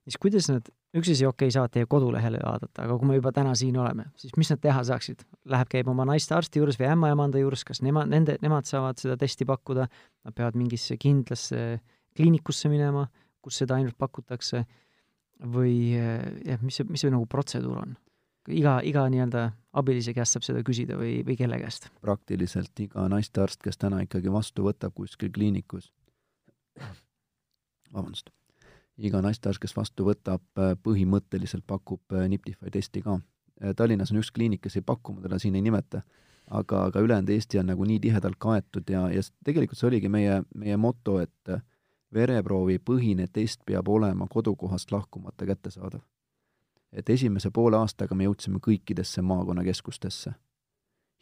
[0.08, 3.32] siis kuidas nad, üks asi, okei okay,, saavad teie kodulehele vaadata, aga kui me juba
[3.36, 5.24] täna siin oleme, siis mis nad teha saaksid?
[5.52, 9.46] Läheb, käib oma naistearsti juures või ämmaemanda juures, kas nemad, nende, nemad saavad seda testi
[9.48, 9.86] pakkuda,
[10.26, 11.80] nad peavad mingisse kindlasse
[12.16, 13.06] kliinikusse minema,
[13.44, 14.64] kus seda ainult pakutakse,
[15.40, 17.94] või jah, mis see, mis see nagu protseduur on?
[18.50, 19.46] iga, iga nii-öelda
[19.78, 21.88] abilise käest saab seda küsida või, või kelle käest?
[22.04, 25.92] praktiliselt iga naistearst, kes täna ikkagi vastu võtab kuskil kliinikus,
[27.94, 28.32] vabandust
[29.00, 33.18] iga naistearst, kes vastu võtab, äh, põhimõtteliselt pakub äh, Niptify testi ka.
[33.62, 36.02] Äh, Tallinnas on üks kliinik, kes ei paku, ma teda siin ei nimeta,
[36.50, 40.42] aga, aga ülejäänud Eesti on nagu nii tihedalt kaetud ja, ja tegelikult see oligi meie,
[40.54, 41.56] meie moto, et
[42.14, 46.00] vereproovi põhine test peab olema kodukohast lahkumata kättesaadav.
[46.92, 50.32] et esimese poole aastaga me jõudsime kõikidesse maakonnakeskustesse.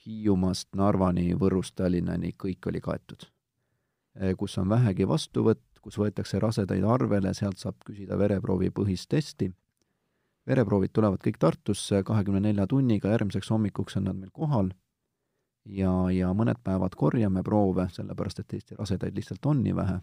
[0.06, 3.28] Hiiumaast Narvani, Võrust Tallinnani, kõik oli kaetud.
[4.36, 9.48] kus on vähegi vastuvõtt, kus võetakse rasedaid arvele, sealt saab küsida vereproovi põhist testi.
[10.48, 14.70] vereproovid tulevad kõik Tartusse kahekümne nelja tunniga, järgmiseks hommikuks on nad meil kohal
[15.68, 20.00] ja, ja mõned päevad korjame proove, sellepärast et Eesti rasedaid lihtsalt on nii vähe.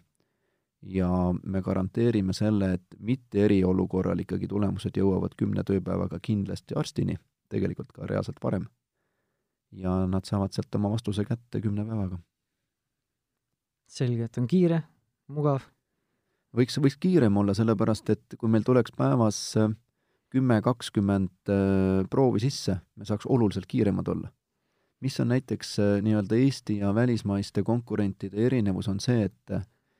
[0.86, 1.10] ja
[1.44, 7.16] me garanteerime selle, et mitte eriolukorral ikkagi tulemused jõuavad kümne tööpäevaga kindlasti arstini,
[7.50, 8.68] tegelikult ka reaalselt varem.
[9.72, 12.20] ja nad saavad sealt oma vastuse kätte kümne päevaga.
[13.88, 14.84] selge, et on kiire,
[15.28, 15.75] mugav?
[16.56, 19.72] Võiks, võiks kiirem olla, sellepärast et kui meil tuleks päevas äh,
[20.34, 24.32] kümme, kakskümmend äh, proovi sisse, me saaks oluliselt kiiremad olla.
[25.04, 29.58] mis on näiteks äh, nii-öelda Eesti ja välismaiste konkurentide erinevus, on see, et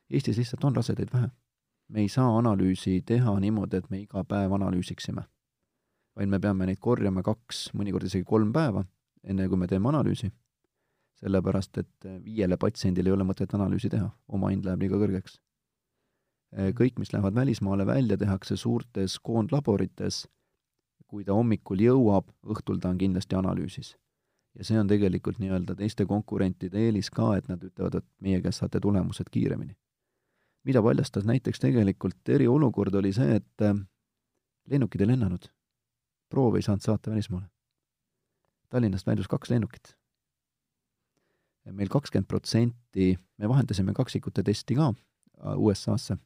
[0.10, 1.30] Eestis lihtsalt on rasedaid vähe.
[1.88, 5.24] me ei saa analüüsi teha niimoodi, et me iga päev analüüsiksime.
[6.16, 8.86] vaid me peame neid korjama kaks, mõnikord isegi kolm päeva,
[9.24, 10.32] enne kui me teeme analüüsi
[11.16, 15.40] sellepärast et viiele patsiendile ei ole mõtet analüüsi teha, omahind läheb liiga kõrgeks.
[16.56, 20.24] Äh, kõik, mis lähevad välismaale välja, tehakse suurtes koondlaborites,
[21.08, 23.96] kui ta hommikul jõuab, õhtul ta on kindlasti analüüsis.
[24.56, 28.64] ja see on tegelikult nii-öelda teiste konkurentide eelis ka, et nad ütlevad, et meie käest
[28.64, 29.76] saate tulemused kiiremini.
[30.64, 33.76] mida paljastas näiteks tegelikult eriolukord, oli see, et äh,
[34.70, 35.52] lennukid ei lennanud.
[36.30, 37.46] proove ei saanud saata välismaale.
[38.70, 39.98] Tallinnast väljus kaks lennukit
[41.72, 46.18] meil kakskümmend protsenti, me vahendasime kaksikute testi ka äh, USA-sse,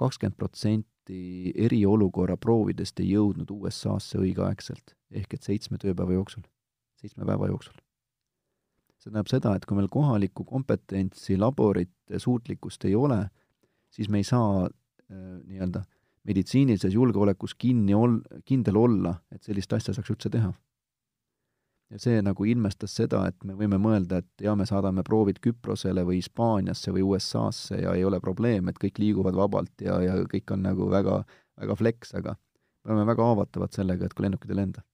[0.00, 6.44] kakskümmend protsenti eriolukorra proovidest ei jõudnud USA-sse õigeaegselt, ehk et seitsme tööpäeva jooksul,
[7.00, 7.74] seitsme päeva jooksul.
[9.02, 13.24] see tähendab seda, et kui meil kohalikku kompetentsi, laborit, suutlikkust ei ole,
[13.90, 15.82] siis me ei saa äh, nii-öelda
[16.22, 20.52] meditsiinilises julgeolekus kinni ol-, kindel olla, et sellist asja saaks üldse teha
[21.92, 26.04] ja see nagu ilmestas seda, et me võime mõelda, et jaa, me saadame proovid Küprosele
[26.08, 30.54] või Hispaaniasse või USA-sse ja ei ole probleem, et kõik liiguvad vabalt ja, ja kõik
[30.54, 31.20] on nagu väga,
[31.60, 32.34] väga flex, aga
[32.84, 34.86] me oleme väga haavatavad sellega, et kui lennukid ei lenda.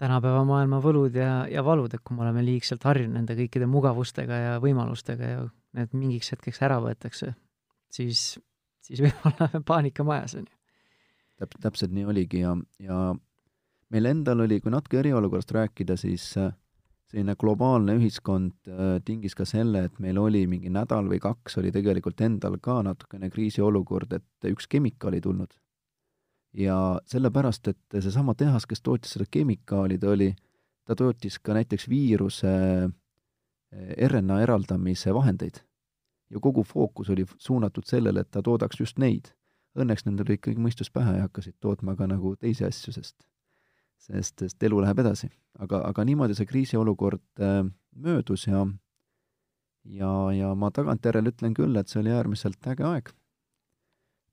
[0.00, 4.40] tänapäeva maailma võlud ja, ja valud, et kui me oleme liigselt harjunud nende kõikide mugavustega
[4.40, 5.46] ja võimalustega ja
[5.76, 7.34] need mingiks hetkeks ära võetakse,
[7.92, 8.38] siis,
[8.80, 10.54] siis võib olla paanika majas, on ju.
[11.42, 13.12] täp-, täpselt nii oligi ja, ja
[13.94, 16.52] meil endal oli, kui natuke eriolukorrast rääkida, siis äh,
[17.10, 21.70] selline globaalne ühiskond äh, tingis ka selle, et meil oli mingi nädal või kaks oli
[21.74, 25.54] tegelikult endal ka natukene kriisiolukord, et üks kemikaal ei tulnud.
[26.56, 30.30] ja sellepärast, et seesama tehas, kes tootis seda kemikaali, ta oli,
[30.88, 32.52] ta tootis ka näiteks viiruse
[32.88, 35.62] äh, RNA eraldamise vahendeid.
[36.30, 39.30] ja kogu fookus oli suunatud sellele, et ta toodaks just neid.
[39.78, 43.28] Õnneks nendel oli ikkagi mõistus pähe ja hakkasid tootma ka nagu teisi asju, sest
[43.98, 45.30] sest, sest elu läheb edasi.
[45.58, 47.62] aga, aga niimoodi see kriisiolukord äh,
[47.96, 48.66] möödus ja
[49.86, 53.12] ja, ja ma tagantjärele ütlen küll, et see oli äärmiselt äge aeg.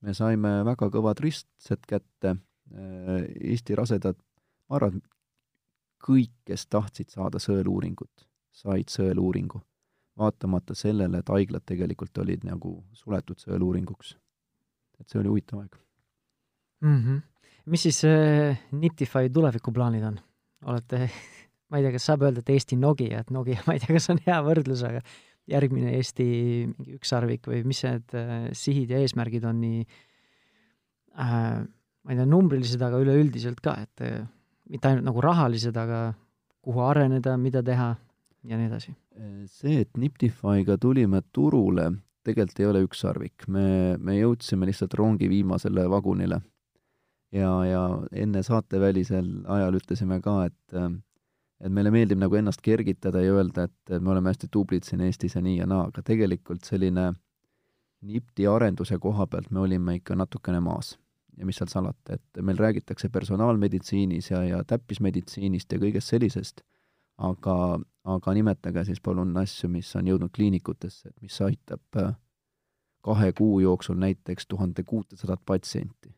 [0.04, 4.17] me saime väga kõvad ristsed kätte äh,, Eesti rasedad,
[4.67, 5.02] ma arvan,
[6.04, 9.62] kõik, kes tahtsid saada sõeluuringut, said sõeluuringu,
[10.19, 14.17] vaatamata sellele, et haiglad tegelikult olid nagu suletud sõeluuringuks.
[14.99, 15.78] et see oli huvitav aeg
[16.82, 16.99] mm.
[16.99, 17.21] -hmm.
[17.71, 20.17] Mis siis äh, Niptify tulevikuplaanid on?
[20.65, 21.10] olete,
[21.69, 24.10] ma ei tea, kas saab öelda, et Eesti Nokia, et Nokia, ma ei tea, kas
[24.13, 25.04] on hea võrdlus, aga
[25.52, 26.26] järgmine Eesti
[26.69, 29.82] mingi ükssarvik või mis need äh, sihid ja eesmärgid on nii
[31.19, 31.63] äh,
[32.04, 34.23] ma ei tea, numbrilised, aga üleüldiselt ka, et äh,
[34.71, 36.06] mitte ainult nagu rahalised, aga
[36.63, 37.93] kuhu areneda, mida teha
[38.47, 38.93] ja nii edasi.
[39.52, 41.89] see, et Niptify'ga tulime turule,
[42.23, 46.39] tegelikult ei ole ükssarvik, me, me jõudsime lihtsalt rongi viimasele vagunile.
[47.34, 50.78] Ja, ja enne saatevälisel ajal ütlesime ka, et
[51.63, 55.38] et meile meeldib nagu ennast kergitada ja öelda, et me oleme hästi tublid siin Eestis
[55.38, 57.13] ja nii ja naa, aga tegelikult selline
[58.04, 60.98] NIPT-i arenduse koha pealt me olime ikka natukene maas
[61.38, 66.62] ja mis seal salata, et meil räägitakse personaalmeditsiinis ja, ja täppismeditsiinist ja kõigest sellisest,
[67.17, 67.56] aga,
[68.15, 72.13] aga nimetage siis palun asju, mis on jõudnud kliinikutesse, et mis aitab äh,
[73.04, 76.13] kahe kuu jooksul näiteks tuhande kuutesadat patsienti.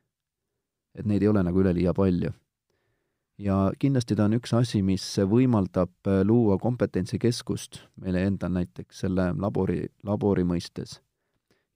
[0.96, 2.32] Et neid ei ole nagu üleliia palju.
[3.38, 9.34] ja kindlasti ta on üks asi, mis võimaldab äh, luua kompetentsikeskust meile endal näiteks selle
[9.38, 11.02] labori, labori mõistes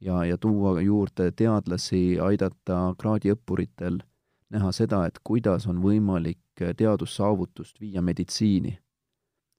[0.01, 3.99] ja, ja tuua juurde teadlasi, aidata kraadiõppuritel
[4.49, 8.79] näha seda, et kuidas on võimalik teadussaavutust viia meditsiini.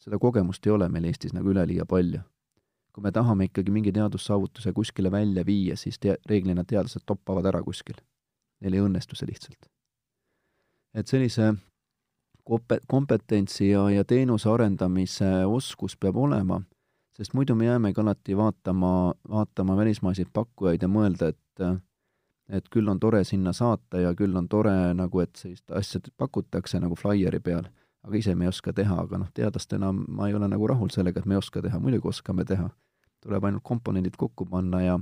[0.00, 2.20] seda kogemust ei ole meil Eestis nagu üleliia palju.
[2.92, 7.62] kui me tahame ikkagi mingi teadussaavutuse kuskile välja viia, siis te-, reeglina teadlased toppavad ära
[7.62, 7.94] kuskil.
[8.60, 9.70] Neil ei õnnestu see lihtsalt.
[10.94, 11.54] et sellise
[12.44, 16.60] kompe-, kompetentsi ja, ja teenuse arendamise oskus peab olema
[17.20, 21.80] sest muidu me jäämegi alati vaatama, vaatama välismaiseid pakkujaid ja mõelda, et
[22.50, 26.80] et küll on tore sinna saata ja küll on tore nagu, et sellist asja pakutakse
[26.82, 27.68] nagu flaieri peal,
[28.02, 31.20] aga ise me ei oska teha, aga noh, teadlastena ma ei ole nagu rahul sellega,
[31.20, 32.70] et me ei oska teha, muidugi oskame teha.
[33.20, 34.98] tuleb ainult komponendid kokku panna ja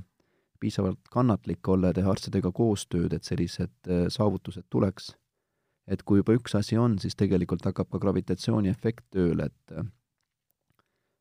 [0.60, 5.14] piisavalt kannatlik olla ja teha arstidega koostööd, et sellised äh, saavutused tuleks.
[5.88, 9.86] et kui juba üks asi on, siis tegelikult hakkab ka gravitatsiooniefekt tööle, et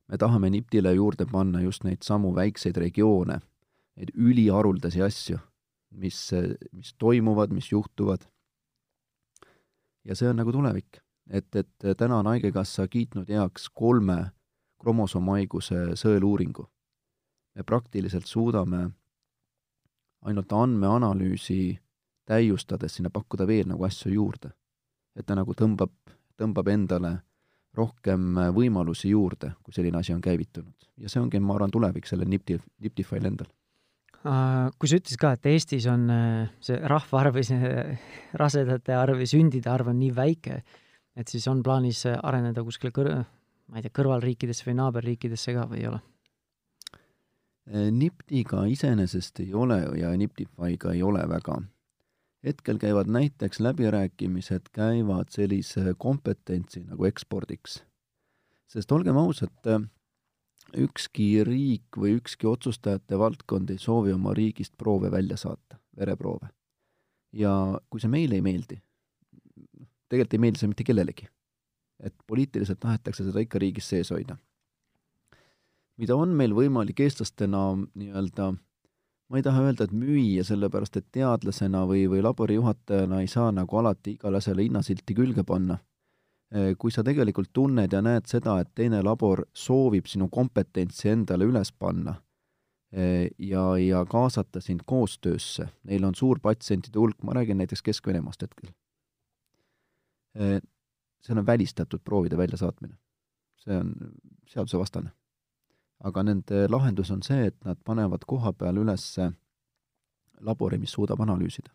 [0.08, 3.38] me tahame NIPT-ile juurde panna just neid samu väikseid regioone,
[3.96, 5.38] neid üliharuldasi asju,
[5.90, 6.18] mis,
[6.72, 8.26] mis toimuvad, mis juhtuvad.
[10.04, 11.00] ja see on nagu tulevik.
[11.30, 14.30] et, et täna on Haigekassa kiitnud heaks kolme
[14.78, 16.68] kromosoomhaiguse sõeluuringu.
[17.54, 18.90] me praktiliselt suudame
[20.26, 21.78] ainult andmeanalüüsi
[22.28, 24.50] täiustades sinna pakkuda veel nagu asju juurde.
[25.18, 25.90] et ta nagu tõmbab,
[26.38, 27.16] tõmbab endale
[27.74, 30.90] rohkem äh, võimalusi juurde, kui selline asi on käivitunud.
[30.96, 33.50] ja see ongi, ma arvan, tulevik sellel Nipti, Niptifile'il endal.
[34.18, 37.72] Kui sa ütlesid ka, et Eestis on äh, see rahvaarv või see
[38.38, 40.62] rasedate arv või sündide arv on nii väike,
[41.18, 43.14] et siis on plaanis areneda kuskile kõr-,
[43.70, 46.02] ma ei tea, kõrvalriikidesse või naaberriikidesse ka või ei ole?
[47.68, 51.62] Äh, Niptiga iseenesest ei ole ja Niptify'ga ei ole väga
[52.44, 57.84] hetkel käivad näiteks läbirääkimised, käivad sellise kompetentsi nagu ekspordiks.
[58.68, 59.88] sest olgem ausad,
[60.76, 66.48] ükski riik või ükski otsustajate valdkond ei soovi oma riigist proove välja saata, vereproove.
[67.32, 68.82] ja kui see meile ei meeldi,
[70.08, 71.28] tegelikult ei meeldi see mitte kellelegi.
[72.00, 74.36] et poliitiliselt tahetakse seda ikka riigis sees hoida.
[75.98, 78.52] Mida on meil võimalik eestlastena nii-öelda
[79.28, 83.80] ma ei taha öelda, et müüa, sellepärast et teadlasena või, või laborijuhatajana ei saa nagu
[83.80, 85.78] alati igale asjale hinnasilti külge panna.
[86.48, 91.44] Eh, kui sa tegelikult tunned ja näed seda, et teine labor soovib sinu kompetentsi endale
[91.44, 92.14] üles panna
[92.88, 98.46] eh, ja, ja kaasata sind koostöösse, neil on suur patsientide hulk, ma räägin näiteks Kesk-Venemaast
[98.46, 98.72] hetkel,
[100.40, 100.56] eh,
[101.20, 102.96] seal on välistatud proovide väljasaatmine.
[103.58, 103.92] see on
[104.46, 105.10] seadusevastane
[106.06, 109.10] aga nende lahendus on see, et nad panevad koha peal üles
[110.44, 111.70] labori, mis suudab analüüsida.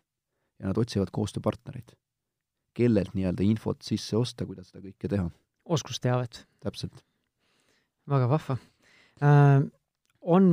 [0.62, 1.96] ja nad otsivad koostööpartnereid,
[2.78, 5.28] kellelt nii-öelda infot sisse osta, kuidas seda kõike teha.
[5.64, 6.46] oskusteavet.
[6.60, 7.04] täpselt.
[8.08, 8.58] väga vahva
[9.22, 9.64] äh,.
[10.24, 10.44] On,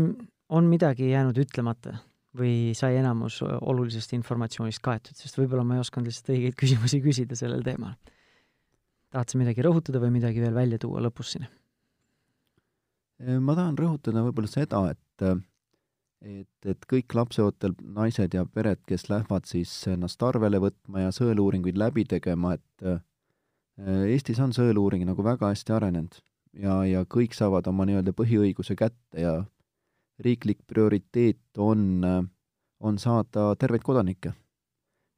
[0.50, 1.94] on midagi jäänud ütlemata
[2.36, 7.38] või sai enamus olulisest informatsioonist kaetud, sest võib-olla ma ei osanud lihtsalt õigeid küsimusi küsida
[7.40, 7.96] sellel teemal.
[9.12, 11.48] tahad sa midagi rõhutada või midagi veel välja tuua lõpus siin?
[13.22, 14.98] Äh, ma tahan rõhutada võib-olla seda, et
[16.22, 21.80] et, et kõik lapseootel naised ja pered, kes lähevad siis ennast arvele võtma ja sõeluuringuid
[21.82, 23.00] läbi tegema, et äh,
[24.12, 26.20] Eestis on sõeluuring nagu väga hästi arenenud
[26.54, 29.34] ja, ja kõik saavad oma nii-öelda põhiõiguse kätte ja
[30.22, 32.04] riiklik prioriteet on,
[32.78, 34.36] on saada terveid kodanikke.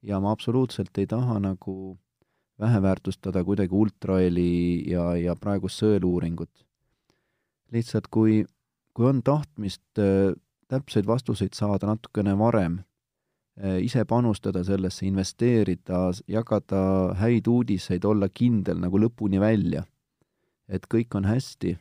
[0.00, 1.98] ja ma absoluutselt ei taha nagu
[2.60, 6.64] väheväärtustada kuidagi ultraheli ja, ja praegust sõeluuringut
[7.74, 8.42] lihtsalt kui,
[8.94, 10.32] kui on tahtmist äh,
[10.70, 12.80] täpseid vastuseid saada natukene varem,
[13.58, 19.84] äh, ise panustada sellesse, investeerida, jagada häid uudiseid, olla kindel nagu lõpuni välja,
[20.68, 21.76] et kõik on hästi,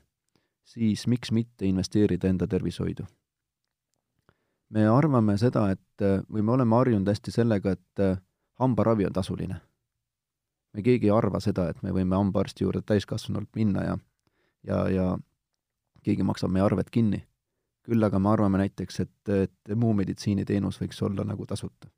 [0.74, 3.06] siis miks mitte investeerida enda tervishoidu
[4.74, 8.24] me arvame seda, et või me oleme harjunud hästi sellega, et
[8.58, 9.60] hambaravi on tasuline.
[10.74, 13.98] me keegi ei arva seda, et me võime hambaarsti juurde täiskasvanult minna ja
[14.64, 15.18] ja, ja
[16.04, 17.24] keegi maksab meie arved kinni.
[17.84, 21.89] küll aga me arvame näiteks, et, et muu meditsiiniteenus võiks olla nagu tasuta.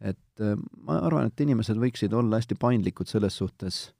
[0.00, 0.44] et
[0.76, 3.92] ma arvan, et inimesed võiksid olla hästi paindlikud selles suhtes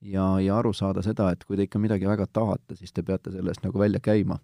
[0.00, 3.32] ja, ja aru saada seda, et kui te ikka midagi väga tahate, siis te peate
[3.32, 4.38] selle eest nagu välja käima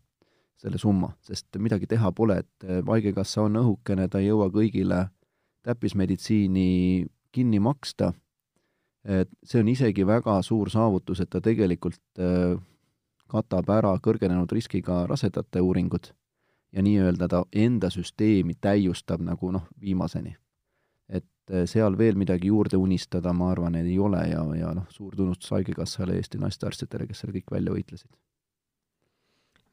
[0.63, 5.07] selle summa, sest midagi teha pole, et Haigekassa on õhukene, ta ei jõua kõigile
[5.67, 8.13] täppismeditsiini kinni maksta,
[9.03, 12.55] et see on isegi väga suur saavutus, et ta tegelikult äh,
[13.33, 16.13] katab ära kõrgenenud riskiga rasedate uuringud
[16.73, 20.37] ja nii-öelda ta enda süsteemi täiustab nagu noh, viimaseni.
[21.09, 25.17] et äh, seal veel midagi juurde unistada, ma arvan, ei ole ja, ja noh, suur
[25.17, 28.13] tunnustus Haigekassale Eesti naistearstidele, kes selle kõik välja võitlesid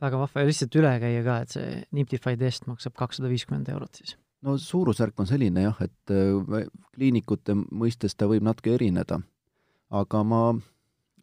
[0.01, 4.01] väga vahva ja lihtsalt üle käia ka, et see Niptify test maksab kakssada viiskümmend eurot
[4.01, 4.15] siis?
[4.45, 9.19] no suurusjärk on selline jah, et äh, kliinikute mõistes ta võib natuke erineda,
[9.89, 10.43] aga ma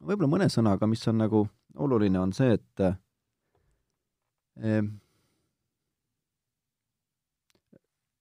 [0.00, 1.46] võib-olla mõne sõnaga, mis on nagu
[1.76, 2.80] oluline, on see, et
[4.62, 4.82] eh,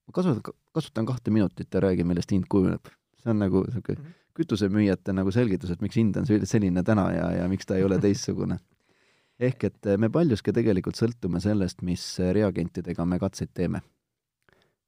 [0.05, 2.91] ma kasutan, kasutan kahte minutit ja räägin, millest hind kujuneb.
[3.23, 4.13] see on nagu niisugune mm -hmm.
[4.35, 7.99] kütusemüüjate nagu selgitus, et miks hind on selline täna ja, ja miks ta ei ole
[8.05, 8.59] teistsugune
[9.39, 13.81] ehk et eh, me paljuski tegelikult sõltume sellest, mis reagentidega me katseid teeme.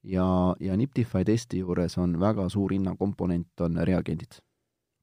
[0.04, 4.40] ja, ja Niptify testi juures on väga suur hinnakomponent, on reagendid.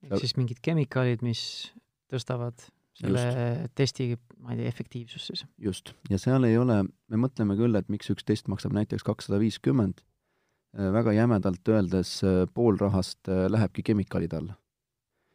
[0.03, 1.73] ehk siis mingid kemikaalid, mis
[2.13, 3.75] tõstavad selle just.
[3.75, 5.45] testi, ma ei tea, efektiivsust siis?
[5.59, 9.41] just, ja seal ei ole, me mõtleme küll, et miks üks test maksab näiteks kakssada
[9.43, 10.05] viiskümmend,
[10.79, 12.21] eh, väga jämedalt öeldes
[12.55, 14.55] pool rahast lähebki kemikaalide alla.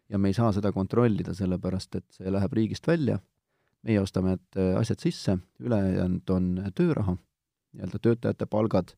[0.10, 3.20] ja me ei saa seda kontrollida, sellepärast et see läheb riigist välja
[3.88, 7.16] meie ostame need äh, asjad sisse, ülejäänud on tööraha,
[7.74, 8.94] nii-öelda töötajate palgad,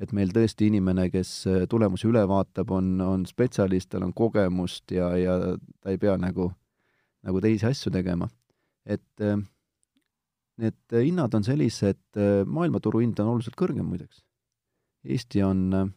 [0.00, 4.92] et meil tõesti inimene, kes äh, tulemusi üle vaatab, on, on spetsialist, tal on kogemust
[4.94, 5.38] ja, ja
[5.80, 6.50] ta ei pea nagu,
[7.26, 8.28] nagu teisi asju tegema.
[8.84, 9.36] et äh,
[10.60, 12.02] need hinnad on sellised,
[12.46, 14.18] maailmaturu hind on oluliselt kõrgem muideks.
[15.04, 15.92] Eesti on,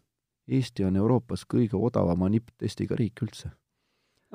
[0.47, 3.51] Eesti on Euroopas kõige odavama nipptestiga riik üldse.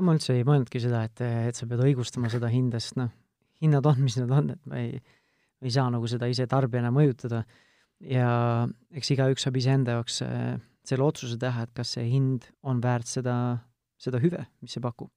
[0.01, 3.09] ma üldse ei mõelnudki seda, et, et sa pead õigustama seda hinda, sest noh,
[3.63, 5.01] hinnad on, mis nad on, et me ei,
[5.65, 7.45] ei saa nagu seda ise tarbijana mõjutada.
[7.99, 12.83] ja eks igaüks saab iseenda jaoks äh, selle otsuse teha, et kas see hind on
[12.85, 13.35] väärt seda,
[14.01, 15.11] seda hüve, mis see pakub.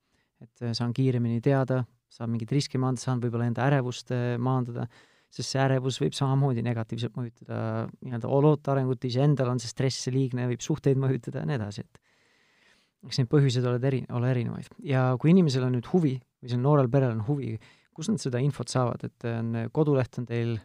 [0.43, 1.81] Et äh, saan kiiremini teada,
[2.11, 4.87] saan mingeid riske maandada, saan võib-olla enda ärevust äh, maandada,
[5.31, 7.59] sest see ärevus võib samamoodi negatiivselt mõjutada
[8.01, 12.01] nii-öelda loota arengut, iseendal on see stress liigne, võib suhteid mõjutada ja nii edasi, et
[13.07, 14.73] eks neid põhjuseid ole eri, ole erinevaid.
[14.85, 17.55] ja kui inimesel on nüüd huvi või sellel noorel perel on huvi
[17.95, 20.59] kus nad seda infot saavad, et on, koduleht on teil?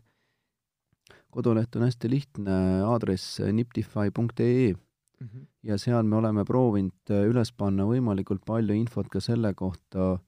[1.37, 2.57] koduleht on hästi lihtne,
[2.89, 4.71] aadress niptify.ee
[5.21, 5.47] mm -hmm.
[5.63, 10.19] ja seal me oleme proovinud äh, üles panna võimalikult palju infot ka selle kohta,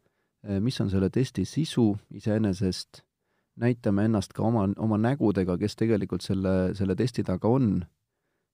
[0.48, 3.02] äh, mis on selle testi sisu iseenesest,
[3.56, 7.84] näitame ennast ka oma, oma nägudega, kes tegelikult selle, selle testi taga on,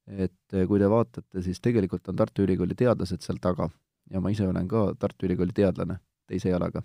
[0.06, 3.70] et äh, kui te vaatate, siis tegelikult on Tartu Ülikooli teadlased seal taga.
[4.10, 6.82] Ja ma ise olen ka Tartu Ülikooli teadlane teise jalaga.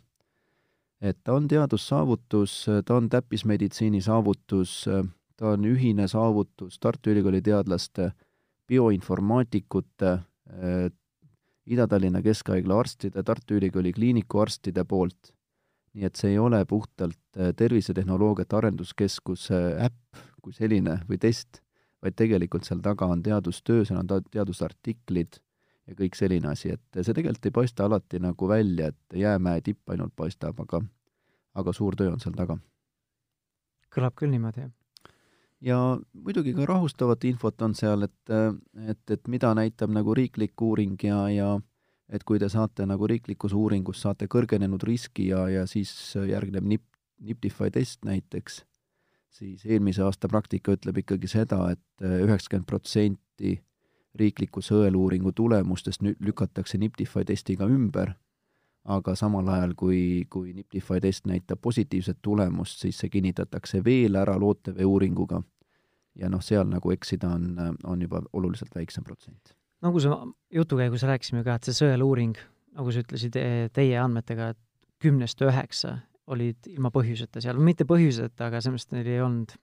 [1.02, 4.86] Et ta on teadussaavutus, ta on täppismeditsiini saavutus,
[5.38, 8.12] ta on ühine saavutus Tartu Ülikooli teadlaste,
[8.70, 10.14] bioinformaatikute,
[11.70, 15.34] Ida-Tallinna Keskhaigla arstide, Tartu Ülikooli kliiniku arstide poolt.
[15.94, 21.64] nii et see ei ole puhtalt Tervisetehnoloogiate Arenduskeskuse äpp kui selline või test,
[22.02, 25.40] vaid tegelikult seal taga on teadustöö, seal on teadusartiklid
[25.90, 29.90] ja kõik selline asi, et see tegelikult ei paista alati nagu välja, et jäämäe tipp
[29.90, 30.84] ainult paistab, aga
[31.58, 32.60] aga suur töö on seal taga.
[33.90, 34.79] kõlab küll niimoodi, jah
[35.62, 35.78] ja
[36.14, 38.34] muidugi ka rahustavat infot on seal, et,
[38.88, 41.49] et, et mida näitab nagu riiklik uuring ja, ja
[42.10, 46.86] et kui te saate nagu riiklikus uuringus saate kõrgenenud riski ja, ja siis järgneb NIP,
[47.20, 48.62] Niptify test näiteks,
[49.36, 53.57] siis eelmise aasta praktika ütleb ikkagi seda et, et üheksakümmend protsenti
[54.20, 58.16] riikliku sõeluuringu tulemustest nüüd lükatakse Niptify testiga ümber,
[58.88, 64.38] aga samal ajal, kui, kui Niptify test näitab positiivset tulemust, siis see kinnitatakse veel ära
[64.40, 65.42] lootevee uuringuga.
[66.20, 69.56] ja noh, seal nagu eksida on, on juba oluliselt väiksem protsent.
[69.82, 72.38] nagu sa jutu käigus rääkisime ka, et see sõeluuring,
[72.76, 73.38] nagu sa ütlesid
[73.74, 74.60] teie andmetega, et
[75.00, 79.56] kümnest üheksa olid ilma põhjuseta seal, mitte põhjuseta, aga selles mõttes neil ei olnud,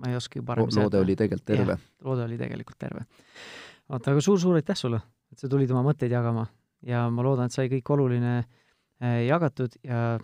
[0.00, 1.76] ma ei oskagi paremini loode oli tegelikult terve.
[2.04, 3.04] loode oli tegelikult terve.
[3.88, 5.02] vaata, aga suur-suur aitäh sulle,
[5.32, 6.46] et sa tulid oma mõtteid jagama
[6.86, 10.18] ja ma loodan, et sai kõik oluline äh, jagatud ja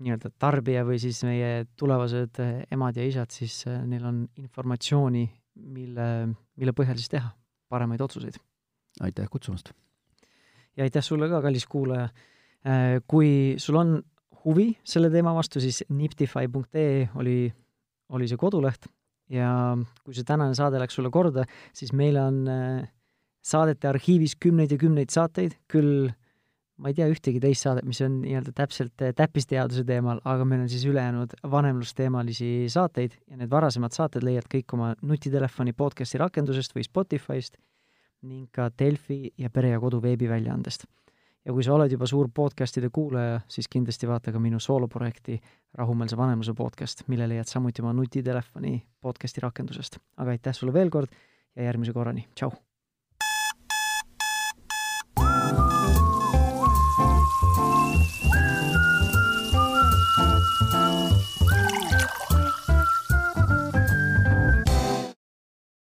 [0.00, 5.26] nii-öelda tarbija või siis meie tulevased äh, emad ja isad, siis äh, neil on informatsiooni,
[5.74, 6.08] mille,
[6.56, 7.32] mille põhjal siis teha
[7.70, 8.38] paremaid otsuseid.
[9.00, 9.72] aitäh kutsumast!
[10.76, 12.10] ja aitäh sulle ka, kallis kuulaja!
[13.08, 13.94] Kui sul on
[14.44, 17.46] huvi selle teema vastu, siis niptify.ee oli,
[18.12, 18.84] oli see koduleht
[19.32, 19.48] ja
[20.04, 22.42] kui see tänane saade läks sulle korda, siis meil on
[23.42, 26.10] saadete arhiivis kümneid ja kümneid saateid, küll
[26.80, 30.64] ma ei tea ühtegi teist saadet, mis on nii-öelda täpselt eh, täppisteaduse teemal, aga meil
[30.64, 36.74] on siis ülejäänud vanemlusteemalisi saateid ja need varasemad saated leiad kõik oma nutitelefoni podcasti rakendusest
[36.76, 37.60] või Spotify'st
[38.28, 40.84] ning ka Delfi ja Pere ja Kodu veebiväljaandest.
[41.44, 45.40] ja kui sa oled juba suur podcastide kuulaja, siis kindlasti vaata ka minu sooloprojekti
[45.74, 49.98] Rahumeelse vanemluse podcast, mille leiad samuti oma nutitelefoni podcasti rakendusest.
[50.16, 51.12] aga aitäh sulle veel kord
[51.56, 52.69] ja järgmise korrani, tšau!